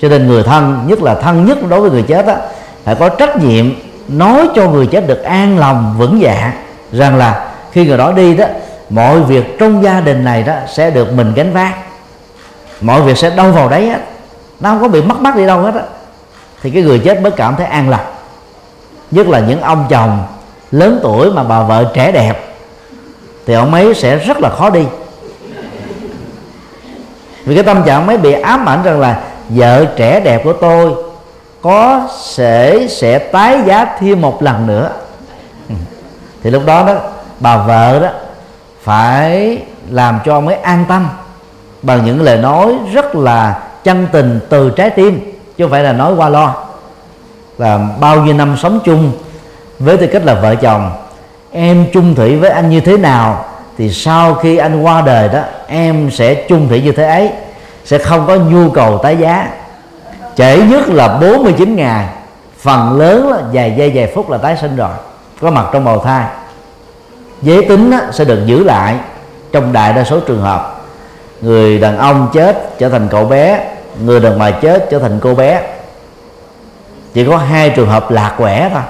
[0.00, 2.34] Cho nên người thân, nhất là thân nhất đối với người chết đó,
[2.84, 3.72] phải có trách nhiệm
[4.08, 6.52] nói cho người chết được an lòng, vững dạ
[6.92, 8.46] rằng là khi người đó đi đó,
[8.90, 11.74] mọi việc trong gia đình này đó sẽ được mình gánh vác.
[12.80, 14.00] Mọi việc sẽ đâu vào đấy hết.
[14.60, 15.82] Nó không có bị mất mát đi đâu hết á.
[16.62, 18.17] Thì cái người chết mới cảm thấy an lòng
[19.10, 20.26] nhất là những ông chồng
[20.70, 22.54] lớn tuổi mà bà vợ trẻ đẹp,
[23.46, 24.84] thì ông ấy sẽ rất là khó đi.
[27.44, 30.94] Vì cái tâm trạng mới bị ám ảnh rằng là vợ trẻ đẹp của tôi
[31.62, 34.90] có sẽ sẽ tái giá thêm một lần nữa.
[36.42, 36.94] Thì lúc đó đó,
[37.40, 38.08] bà vợ đó
[38.82, 41.08] phải làm cho ông ấy an tâm
[41.82, 45.92] bằng những lời nói rất là chân tình từ trái tim, chứ không phải là
[45.92, 46.54] nói qua lo
[47.58, 49.12] là bao nhiêu năm sống chung
[49.78, 50.90] với tư cách là vợ chồng,
[51.52, 53.44] em chung thủy với anh như thế nào,
[53.78, 57.30] thì sau khi anh qua đời đó, em sẽ chung thủy như thế ấy,
[57.84, 59.48] sẽ không có nhu cầu tái giá.
[60.36, 62.06] Trễ nhất là 49 ngày,
[62.58, 64.90] phần lớn là vài giây, vài phút là tái sinh rồi,
[65.40, 66.24] có mặt trong bào thai.
[67.42, 68.94] Giới tính sẽ được giữ lại
[69.52, 70.74] trong đại đa số trường hợp.
[71.40, 73.64] Người đàn ông chết trở thành cậu bé,
[74.04, 75.62] người đàn bà chết trở thành cô bé
[77.18, 78.82] chỉ có hai trường hợp lạc quẻ thôi.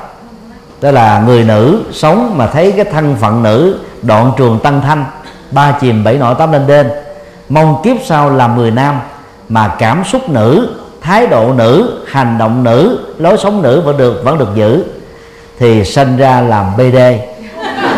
[0.81, 5.05] Đó là người nữ sống mà thấy cái thân phận nữ đoạn trường tăng thanh,
[5.51, 6.91] ba chìm bảy nổi tám lên đên,
[7.49, 9.01] mong kiếp sau làm người nam
[9.49, 14.21] mà cảm xúc nữ, thái độ nữ, hành động nữ, lối sống nữ vẫn được
[14.25, 14.85] vẫn được giữ,
[15.59, 16.97] thì sinh ra làm bd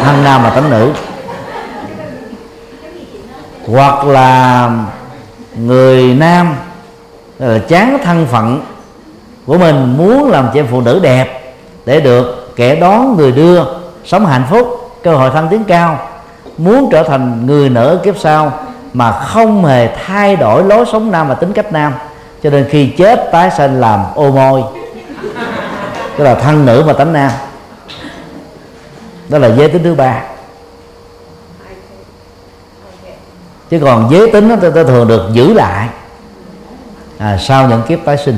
[0.02, 0.92] thân nam mà tánh nữ.
[3.66, 4.70] Hoặc là
[5.56, 6.54] người nam
[7.38, 8.60] ờ, chán thân phận
[9.46, 11.54] của mình muốn làm chị phụ nữ đẹp
[11.86, 13.64] để được kẻ đón người đưa
[14.04, 15.98] sống hạnh phúc cơ hội thăng tiến cao.
[16.58, 18.52] Muốn trở thành người nữ kiếp sau
[18.92, 21.92] mà không hề thay đổi lối sống nam và tính cách nam.
[22.42, 24.62] Cho nên khi chết tái sinh làm ô môi.
[26.16, 27.30] Tức là thân nữ và tánh nam.
[29.28, 30.22] Đó là giới tính thứ ba.
[33.70, 35.88] Chứ còn giới tính nó ta thường được giữ lại.
[37.18, 38.36] À, sau những kiếp tái sinh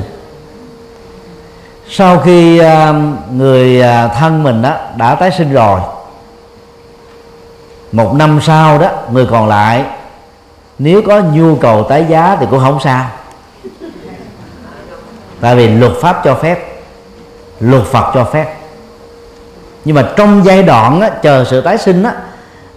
[1.89, 2.93] sau khi à,
[3.31, 5.79] người à, thân mình đó đã tái sinh rồi
[7.91, 9.85] một năm sau đó người còn lại
[10.79, 13.05] nếu có nhu cầu tái giá thì cũng không sao.
[15.41, 16.73] Tại vì luật pháp cho phép
[17.59, 18.55] luật phật cho phép.
[19.85, 22.11] Nhưng mà trong giai đoạn đó, chờ sự tái sinh đó,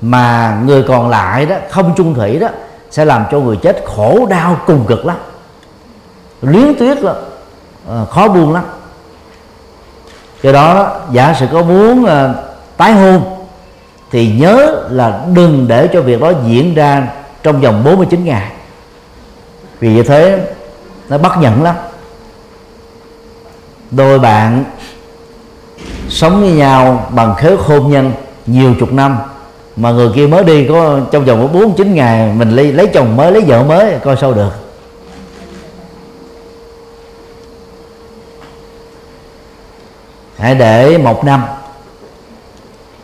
[0.00, 2.48] mà người còn lại đó không chung thủy đó
[2.90, 5.16] sẽ làm cho người chết khổ đau cùng cực lắm.
[6.42, 7.16] Luyến tuyết lắm
[7.88, 8.64] ờ, khó buông lắm
[10.46, 12.10] do đó giả sử có muốn uh,
[12.76, 13.22] tái hôn
[14.10, 17.08] thì nhớ là đừng để cho việc đó diễn ra
[17.42, 18.50] trong vòng 49 ngày.
[19.80, 20.40] Vì như thế
[21.08, 21.74] nó bất nhẫn lắm.
[23.90, 24.64] Đôi bạn
[26.08, 28.12] sống với nhau bằng khế hôn nhân
[28.46, 29.16] nhiều chục năm
[29.76, 33.16] mà người kia mới đi có trong vòng bốn chín ngày mình lấy lấy chồng
[33.16, 34.65] mới lấy vợ mới coi sao được.
[40.38, 41.42] Hãy để một năm.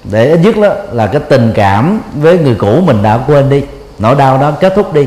[0.04, 3.64] Để ít nhất đó là cái tình cảm với người cũ mình đã quên đi.
[3.98, 5.06] Nỗi đau đó kết thúc đi.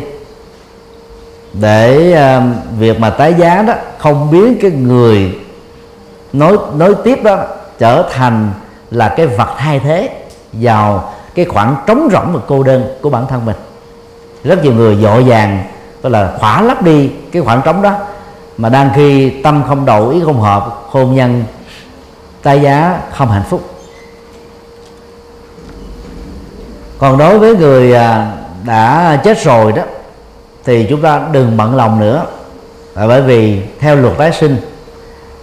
[1.54, 2.44] Để uh,
[2.80, 5.40] việc mà tái giá đó không biến cái người
[6.34, 7.38] nói nói tiếp đó
[7.80, 8.54] trở thành
[8.92, 10.10] là cái vật thay thế
[10.54, 13.56] vào cái khoảng trống rỗng và cô đơn của bản thân mình.
[14.44, 15.64] Rất nhiều người dội vàng
[16.02, 17.92] tức là khỏa lấp đi cái khoảng trống đó
[18.58, 21.44] mà đang khi tâm không đầu ý không hợp hôn nhân
[22.46, 23.70] tay giá không hạnh phúc.
[26.98, 28.32] Còn đối với người à,
[28.66, 29.84] đã chết rồi đó,
[30.64, 32.26] thì chúng ta đừng bận lòng nữa.
[32.96, 34.58] Là bởi vì theo luật tái sinh,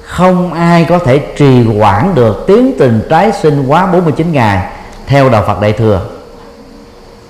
[0.02, 4.72] không ai có thể trì hoãn được tiến trình tái sinh quá 49 ngày
[5.06, 6.06] theo đạo Phật Đại thừa.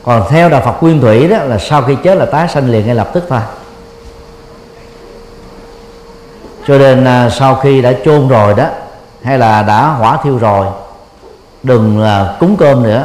[0.02, 2.86] Còn theo đạo Phật Nguyên Thủy đó là sau khi chết là tái sanh liền
[2.86, 3.40] ngay lập tức thôi.
[6.66, 8.66] Cho nên à, sau khi đã chôn rồi đó
[9.24, 10.66] hay là đã hỏa thiêu rồi,
[11.62, 13.04] đừng là cúng cơm nữa.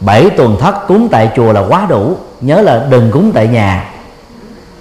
[0.00, 2.16] Bảy tuần thất cúng tại chùa là quá đủ.
[2.40, 3.90] Nhớ là đừng cúng tại nhà.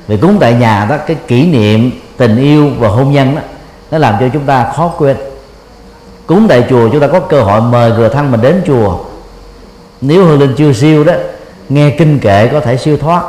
[0.08, 3.42] Vì cúng tại nhà đó, cái kỷ niệm tình yêu và hôn nhân đó,
[3.92, 5.18] nó làm cho chúng ta khó quên.
[6.28, 8.98] Cúng tại chùa, chúng ta có cơ hội mời người thân mình đến chùa.
[10.02, 11.14] Nếu hương linh chưa siêu đó,
[11.70, 13.24] nghe kinh kệ có thể siêu thoát.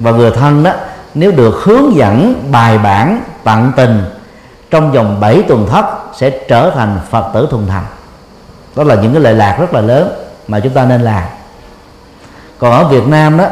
[0.00, 0.72] Và người thân đó,
[1.14, 4.04] nếu được hướng dẫn bài bản tận tình
[4.70, 7.84] trong vòng 7 tuần thất sẽ trở thành phật tử thuần thành.
[8.76, 10.12] Đó là những cái lệ lạc rất là lớn
[10.48, 11.24] mà chúng ta nên làm.
[12.58, 13.44] Còn ở Việt Nam đó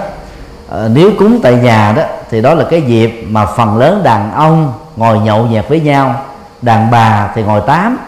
[0.69, 4.33] ờ, nếu cúng tại nhà đó, thì đó là cái dịp mà phần lớn đàn
[4.33, 6.23] ông ngồi nhậu nhẹt với nhau,
[6.63, 7.99] đàn bà thì ngồi tám.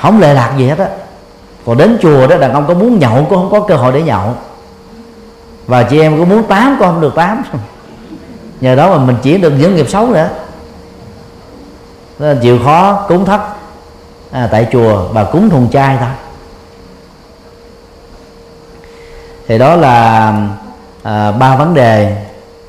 [0.00, 0.88] Không lệ lạc gì hết á.
[1.66, 4.02] Còn đến chùa đó, đàn ông có muốn nhậu cũng không có cơ hội để
[4.02, 4.34] nhậu.
[5.66, 7.42] Và chị em có muốn tám cũng không được tám.
[8.60, 10.28] Nhờ đó mà mình chỉ được những nghiệp xấu nữa
[12.24, 13.40] nên chịu khó cúng thất
[14.30, 16.08] à, tại chùa và cúng thùng chay thôi.
[19.48, 20.32] Thì đó là
[21.02, 22.24] à, ba vấn đề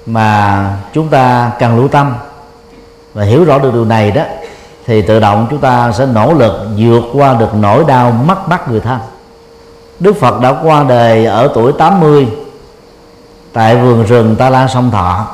[0.05, 2.15] mà chúng ta cần lưu tâm.
[3.13, 4.23] Và hiểu rõ được điều này đó
[4.85, 8.69] thì tự động chúng ta sẽ nỗ lực vượt qua được nỗi đau mất mát
[8.69, 8.99] người thân.
[9.99, 12.27] Đức Phật đã qua đời ở tuổi 80
[13.53, 15.27] tại vườn rừng Ta La Sông Thọ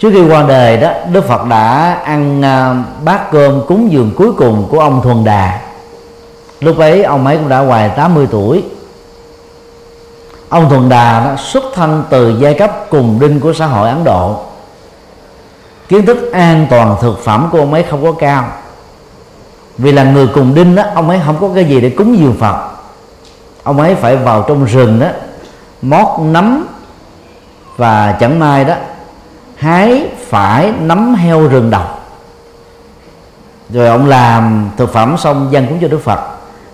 [0.00, 2.74] trước khi qua đời đó, Đức Phật đã ăn à,
[3.04, 5.60] bát cơm cúng dường cuối cùng của ông Thuần Đà.
[6.60, 8.64] Lúc ấy, ông ấy cũng đã ngoài 80 tuổi.
[10.48, 14.04] Ông Thuần Đà đó xuất thân từ giai cấp cùng đinh của xã hội Ấn
[14.04, 14.40] Độ.
[15.88, 18.44] Kiến thức an toàn thực phẩm của ông ấy không có cao.
[19.78, 22.36] Vì là người cùng đinh đó, ông ấy không có cái gì để cúng dường
[22.40, 22.70] Phật.
[23.62, 25.06] Ông ấy phải vào trong rừng đó,
[25.82, 26.66] mót nấm
[27.76, 28.74] và chẳng may đó
[29.60, 31.84] hái phải nấm heo rừng đầu
[33.70, 36.20] rồi ông làm thực phẩm xong dân cúng cho Đức Phật.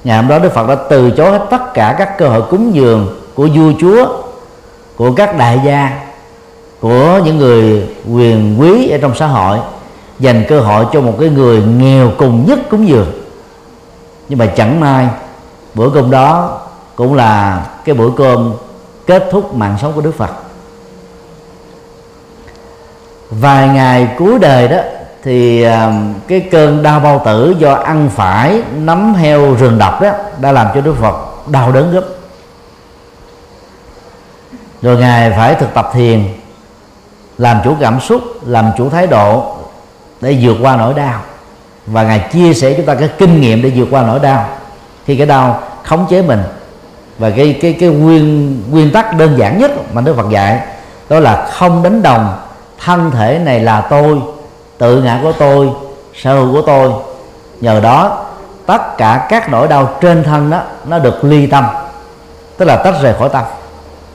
[0.05, 2.75] Ngày hôm đó Đức Phật đã từ chối hết tất cả các cơ hội cúng
[2.75, 4.23] dường của vua chúa,
[4.97, 6.01] của các đại gia,
[6.81, 9.59] của những người quyền quý ở trong xã hội,
[10.19, 13.13] dành cơ hội cho một cái người nghèo cùng nhất cúng dường.
[14.29, 15.09] Nhưng mà chẳng may,
[15.75, 16.61] bữa cơm đó
[16.95, 18.53] cũng là cái bữa cơm
[19.07, 20.46] kết thúc mạng sống của Đức Phật
[23.31, 24.79] vài ngày cuối đời đó,
[25.23, 25.93] thì à,
[26.29, 30.11] cái cơn đau bao tử do ăn phải nấm heo rừng độc đó
[30.41, 31.17] đã làm cho Đức Phật
[31.51, 32.05] đau đớn gấp.
[34.83, 36.25] Rồi ngài phải thực tập thiền,
[37.39, 39.57] làm chủ cảm xúc, làm chủ thái độ
[40.21, 41.21] để vượt qua nỗi đau.
[41.87, 44.49] Và ngài chia sẻ chúng ta cái kinh nghiệm để vượt qua nỗi đau.
[45.07, 46.43] Khi cái đau khống chế mình,
[47.19, 50.61] và cái cái cái nguyên nguyên tắc đơn giản nhất mà Đức Phật dạy
[51.09, 52.35] đó là không đánh đồng
[52.85, 54.19] thân thể này là tôi,
[54.79, 55.71] tự ngã của tôi,
[56.15, 56.93] sở hữu của tôi.
[57.61, 58.25] Nhờ đó,
[58.67, 61.67] tất cả các nỗi đau trên thân đó, nó được ly tâm,
[62.57, 63.45] tức là tách rời khỏi tâm.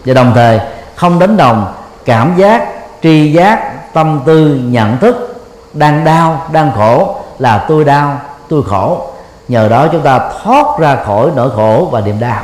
[0.06, 0.60] Và đồng thời,
[0.96, 1.74] không đánh đồng
[2.06, 2.68] cảm giác,
[3.02, 5.44] tri giác, tâm tư, nhận thức,
[5.74, 9.08] đang đau, đang khổ là tôi đau, tôi khổ.
[9.48, 12.44] Nhờ đó chúng ta thoát ra khỏi nỗi khổ và niềm đau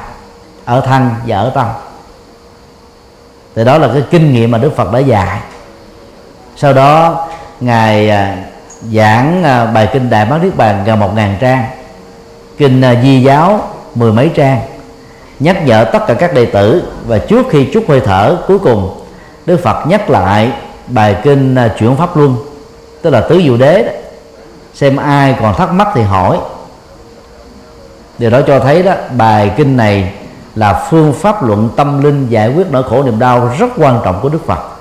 [0.66, 1.68] ở thân và ở tâm.
[3.56, 5.40] Thì đó là cái kinh nghiệm mà đức phật đã dạy
[6.58, 7.28] sau đó,
[7.60, 8.38] ngài à,
[8.94, 11.66] giảng à, bài kinh đại bát niết bàn gần một ngàn trang.
[12.58, 14.62] Kinh à, di giáo mười mấy trang.
[15.40, 19.06] Nhắc nhở tất cả các đệ tử và trước khi chút hơi thở cuối cùng,
[19.46, 20.52] đức phật nhắc lại
[20.88, 22.36] bài kinh chuyển pháp luân,
[23.02, 23.92] tức là tứ diệu đế đó.
[24.74, 26.38] xem ai còn thắc mắc thì hỏi.
[28.18, 30.14] Điều đó cho thấy đó, bài kinh này
[30.56, 34.20] là phương pháp luận tâm linh giải quyết nỗi khổ niềm đau rất quan trọng
[34.22, 34.77] của đức phật.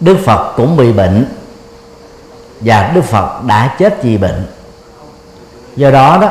[0.00, 1.26] Đức phật cũng bị bệnh.
[2.60, 4.46] Và đức phật đã chết vì bệnh.
[5.76, 6.28] Do đó đó,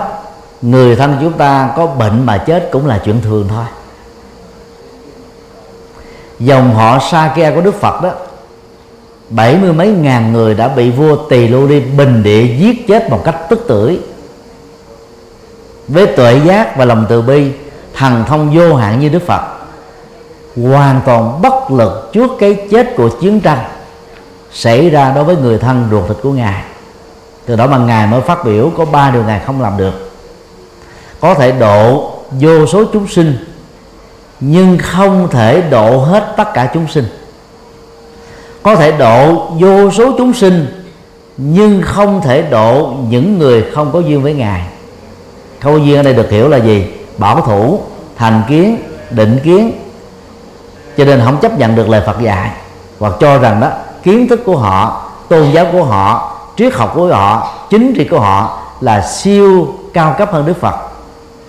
[0.62, 3.66] người thân chúng ta có bệnh mà chết cũng là chuyện thường thôi.
[6.40, 8.12] Dòng họ Sakya của Đức Phật đó,
[9.30, 13.10] bảy mươi mấy ngàn người đã bị vua Tỳ Lô Đi bình địa giết chết
[13.10, 14.00] một cách tức tưởi.
[15.88, 17.52] Với tuệ giác và lòng từ bi,
[17.94, 19.57] thần thông vô hạn như Đức Phật
[20.64, 23.60] hoàn toàn bất lực trước cái chết của chiến tranh
[24.52, 26.64] xảy ra đối với người thân ruột thịt của ngài.
[27.46, 30.12] Từ đó mà ngài mới phát biểu có ba điều ngài không làm được.
[31.20, 33.38] Có thể độ vô số chúng sinh,
[34.40, 37.06] nhưng không thể độ hết tất cả chúng sinh.
[38.64, 40.84] Có thể độ vô số chúng sinh,
[41.38, 44.62] nhưng không thể độ những người không có duyên với ngài.
[45.60, 46.88] Không có duyên ở đây được hiểu là gì?
[47.18, 47.80] Bảo thủ,
[48.18, 48.78] thành kiến,
[49.12, 49.72] định kiến
[50.98, 52.52] cho nên không chấp nhận được lời Phật dạy.
[53.00, 53.70] Hoặc cho rằng đó,
[54.04, 58.20] kiến thức của họ, tôn giáo của họ, triết học của họ, chính trị của
[58.20, 60.76] họ là siêu cao cấp hơn Đức Phật.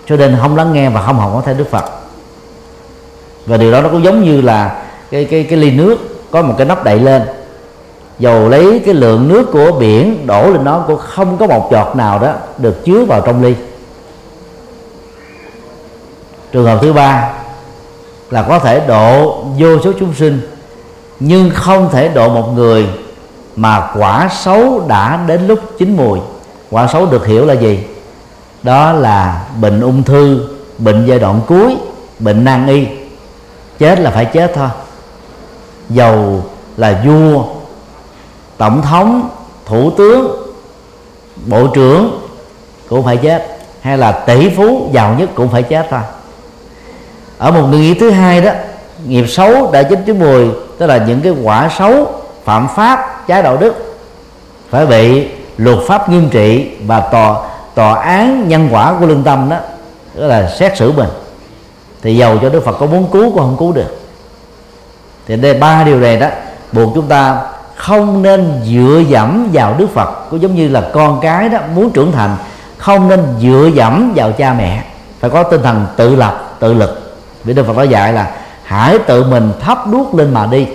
[0.05, 1.85] Cho nên không lắng nghe và không học có theo Đức Phật.
[3.45, 4.81] Và điều đó nó cũng giống như là
[5.11, 5.97] cái cái cái ly nước
[6.31, 7.21] có một cái nắp đậy lên.
[8.19, 11.95] Dầu lấy cái lượng nước của biển đổ lên nó cũng không có một giọt
[11.95, 13.55] nào đó được chứa vào trong ly.
[16.51, 17.29] Trường hợp thứ ba
[18.31, 20.41] là có thể độ vô số chúng sinh,
[21.19, 22.87] nhưng không thể độ một người
[23.55, 26.19] mà quả xấu đã đến lúc chín mùi.
[26.71, 27.83] Quả xấu được hiểu là gì?
[28.63, 30.47] Đó là bệnh ung thư,
[30.77, 31.77] bệnh giai đoạn cuối,
[32.19, 32.87] bệnh nan y.
[33.79, 34.69] Chết là phải chết thôi.
[35.89, 36.43] Dầu
[36.77, 37.43] là vua,
[38.57, 39.29] tổng thống,
[39.65, 40.51] thủ tướng,
[41.45, 42.21] bộ trưởng
[42.89, 43.57] cũng phải chết.
[43.81, 46.01] Hay là tỷ phú giàu nhất cũng phải chết thôi
[47.39, 48.51] ở một người nghĩ thứ hai đó,
[49.05, 50.47] nghiệp xấu đã chín chín mùi,
[50.77, 52.07] tức là những cái quả xấu,
[52.43, 53.97] phạm pháp, trái đạo đức,
[54.69, 57.35] phải bị luật pháp nghiêm trị và tòa
[57.75, 59.57] tòa án nhân quả của lương tâm đó,
[60.15, 61.09] tức là xét xử mình.
[62.01, 63.99] Thì giàu cho đức phật có muốn cứu cũng không cứu được.
[65.27, 66.27] Thì đây ba điều này đó,
[66.71, 67.37] buộc chúng ta
[67.75, 71.91] không nên dựa dẫm vào đức phật cũng giống như là con cái đó muốn
[71.91, 72.35] trưởng thành,
[72.77, 74.83] không nên dựa dẫm vào cha mẹ.
[75.19, 77.08] Phải có tinh thần tự lập, tự lực
[77.43, 78.31] vì đức phật nói dạy là
[78.63, 80.67] hãy tự mình thắp đuốc lên mà đi.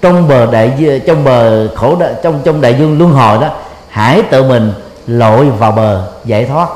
[0.00, 3.48] Trong bờ đại trong bờ khổ đại, trong trong đại dương luân hồi đó
[3.88, 4.72] hãy tự mình
[5.06, 6.68] lội vào bờ giải thoát.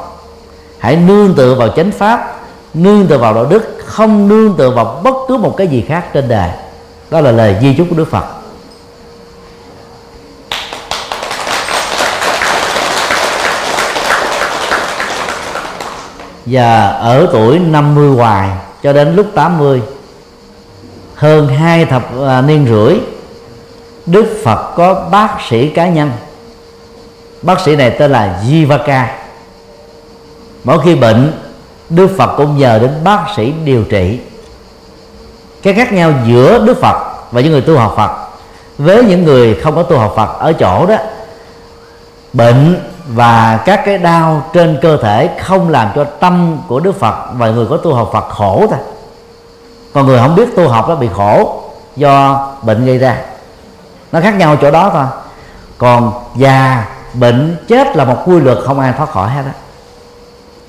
[0.78, 2.40] Hãy nương tựa vào chánh pháp
[2.74, 6.05] nương tựa vào đạo đức không nương tựa vào bất cứ một cái gì khác
[6.12, 6.51] trên đời.
[7.10, 8.24] Đó là lời di chúc của đức phật.
[16.47, 18.48] Và ở tuổi 50 hoài
[18.82, 19.82] cho đến lúc 80
[21.15, 22.98] hơn hai thập à, niên rưỡi
[24.07, 26.11] Đức Phật có bác sĩ cá nhân.
[27.43, 29.05] Bác sĩ này tên là Jivaka.
[30.65, 31.32] Mỗi khi bệnh
[31.90, 34.19] Đức Phật cũng nhờ đến bác sĩ điều trị.
[35.62, 38.11] Cái khác nhau giữa Đức Phật và những người tu học Phật
[38.78, 40.97] với những người không có tu học Phật ở chỗ đó
[42.32, 47.15] bệnh và các cái đau trên cơ thể không làm cho tâm của Đức Phật
[47.32, 48.78] và người có tu học Phật khổ thôi
[49.93, 51.61] còn người không biết tu học nó bị khổ
[51.97, 53.16] do bệnh gây ra.
[54.12, 55.05] Nó khác nhau chỗ đó thôi.
[55.78, 59.53] Còn già, bệnh, chết là một quy luật không ai thoát khỏi hết đó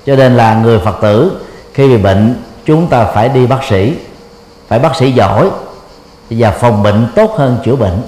[0.06, 1.40] cho nên là người phật tử,
[1.74, 3.96] khi bị bệnh, chúng ta phải đi bác sĩ.
[4.68, 5.50] Phải bác sĩ giỏi.
[6.30, 8.02] Và phòng bệnh tốt hơn chữa bệnh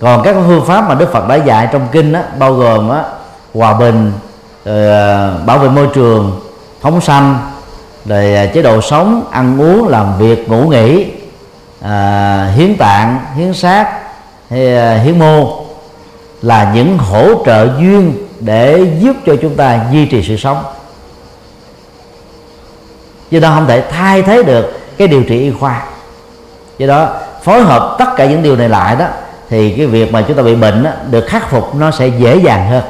[0.00, 3.02] còn các phương pháp mà đức phật đã dạy trong kinh đó, bao gồm á,
[3.54, 4.12] hòa bình
[4.64, 6.40] rồi, bảo vệ môi trường
[6.80, 7.38] phóng sanh
[8.04, 11.06] rồi ờ, chế độ sống ăn uống làm việc ngủ nghỉ
[11.80, 13.98] à, hiến tạng hiến xác
[14.50, 15.64] hay hiến mô
[16.42, 20.64] là những hỗ trợ duyên để giúp cho chúng ta duy trì sự sống.
[23.30, 25.86] Chứ đó không thể thay thế được cái điều trị y khoa.
[26.78, 27.08] Do đó
[27.42, 29.06] phối hợp tất cả những điều này lại đó
[29.50, 32.36] thì cái việc mà chúng ta bị bệnh đó, được khắc phục nó sẽ dễ
[32.36, 32.82] dàng hơn.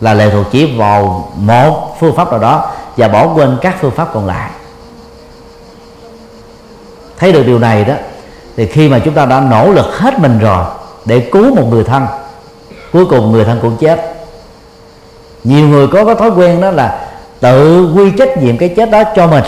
[0.00, 3.90] Là lệ thuộc chỉ vào một phương pháp nào đó và bỏ quên các phương
[3.90, 4.50] pháp còn lại.
[7.18, 7.94] Thấy được điều này đó
[8.56, 10.64] thì khi mà chúng ta đã nỗ lực hết mình rồi
[11.04, 12.06] để cứu một người thân
[12.92, 14.14] cuối cùng người thân cũng chết.
[15.44, 17.08] Nhiều người có cái thói quen đó là
[17.40, 19.44] tự quy trách nhiệm cái chết đó cho mình.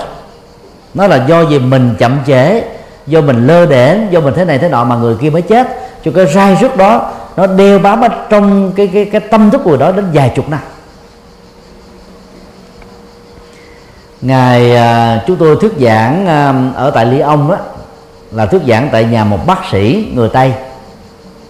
[0.95, 2.63] Nó là do gì mình chậm trễ
[3.07, 5.82] do mình lơ đễnh do mình thế này thế nọ mà người kia mới chết
[6.05, 9.61] cho cái rai rứt đó nó đeo bám ở trong cái cái cái tâm thức
[9.65, 10.61] của đó đến vài chục năm.
[14.21, 17.57] Ngày à, chúng tôi thuyết giảng à, ở tại Ly Ông đó
[18.31, 20.55] là thuyết giảng tại nhà một bác sĩ người Tây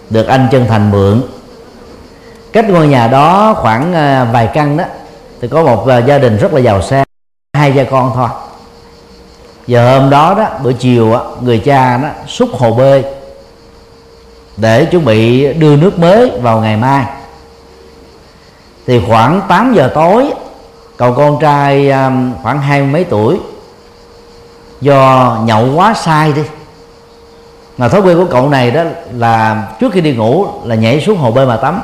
[0.09, 1.21] được anh chân thành mượn.
[2.53, 4.83] Cách ngôi nhà đó khoảng à, vài căn đó
[5.41, 7.05] thì có một à, gia đình rất là giàu sang
[7.53, 8.29] hai gia con thôi.
[9.67, 13.03] Giờ hôm đó đó buổi chiều á, người cha đó xúc hồ bơi
[14.57, 17.05] để chuẩn bị đưa nước mới vào ngày mai.
[18.87, 20.33] Thì khoảng 8 giờ tối,
[20.97, 23.39] cậu con trai um, khoảng hai mấy tuổi,
[24.81, 26.41] do nhậu quá sai đi,
[27.77, 28.83] mà thói quen của cậu này đó
[29.17, 31.81] là trước khi đi ngủ là nhảy xuống hồ bơi mà tắm.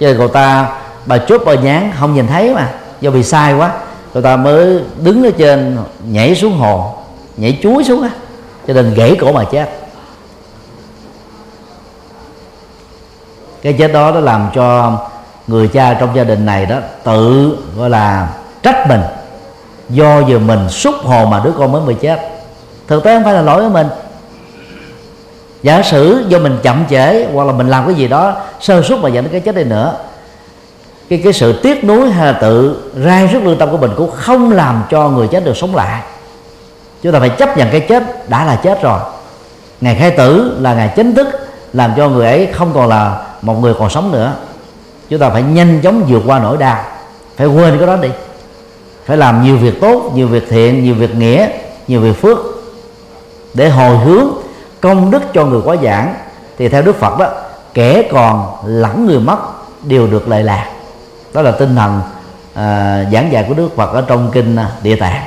[0.00, 0.68] Cho nên cậu ta,
[1.06, 3.72] bà chốt bà nhán không nhìn thấy mà, do bị sai quá,
[4.14, 6.94] cậu ta mới đứng ở trên nhảy xuống hồ,
[7.36, 8.10] nhảy chuối xuống á,
[8.66, 9.85] cho nên gãy cổ mà chết.
[13.62, 14.98] Cái chết đó nó làm cho
[15.46, 18.28] người cha trong gia đình này đó tự, gọi là,
[18.62, 19.00] trách mình,
[19.88, 22.20] do giờ mình, xúc hồ mà đứa con mới bị chết.
[22.88, 23.86] Thực tế không phải là lỗi của mình.
[25.62, 28.98] Giả sử do mình chậm trễ hoặc là mình làm cái gì đó sơ suất
[28.98, 29.94] mà dẫn đến cái chết này nữa,
[31.08, 34.10] cái cái sự tiếc nuối hay là tự rai rứt lương tâm của mình cũng
[34.10, 36.02] không làm cho người chết được sống lại.
[37.02, 39.00] Chúng ta phải chấp nhận cái chết đã là chết rồi.
[39.80, 41.28] Ngày khai tử là ngày chính thức
[41.72, 44.34] làm cho người ấy không còn là một người còn sống nữa.
[45.08, 46.84] Chúng ta phải nhanh chóng vượt qua nỗi đau.
[47.36, 48.08] Phải quên cái đó đi.
[49.04, 51.48] Phải làm nhiều việc tốt nhiều việc thiện nhiều việc nghĩa
[51.88, 52.38] nhiều việc phước
[53.54, 54.26] để hồi hướng
[54.80, 56.14] công đức cho người quá giảng.
[56.58, 57.26] Thì theo đức phật đó
[57.74, 59.38] kẻ còn lẫn người mất
[59.82, 60.70] đều được lợi lạc.
[61.32, 62.00] Đó là tinh thần
[62.54, 65.22] à, giảng dạy của Đức Phật ở trong kinh à, Địa Tạng.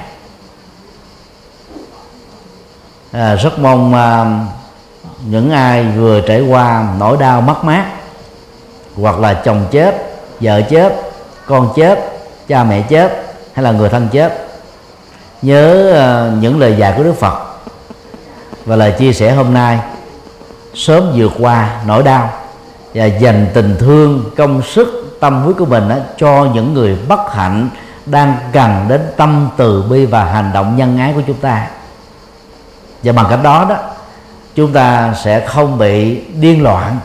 [3.11, 4.40] À, rất mong à,
[5.26, 7.86] những ai vừa trải qua nỗi đau mất mát
[9.01, 9.95] hoặc là chồng chết
[10.39, 10.93] vợ chết
[11.45, 11.99] con chết
[12.47, 14.47] cha mẹ chết hay là người thân chết.
[15.41, 17.49] Nhớ ờ, những lời dạy của Đức Phật
[18.65, 19.80] và lời chia sẻ hôm nay.
[20.73, 22.30] Sớm vượt qua nỗi đau
[22.93, 27.34] và dành tình thương công sức tâm huyết của mình đó, cho những người bất
[27.34, 27.69] hạnh
[28.05, 31.67] đang cần đến tâm từ bi và hành động nhân ái của chúng ta.
[33.03, 33.76] Và bằng cách đó đó
[34.55, 36.97] chúng ta sẽ không bị điên loạn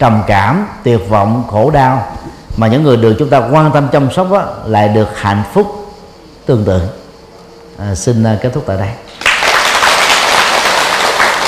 [0.00, 2.12] trầm cảm tuyệt vọng khổ đau
[2.56, 5.66] mà những người được chúng ta quan tâm chăm sóc đó, lại được hạnh phúc
[6.46, 6.80] tương tự.
[7.78, 8.88] À, xin à, kết thúc tại đây.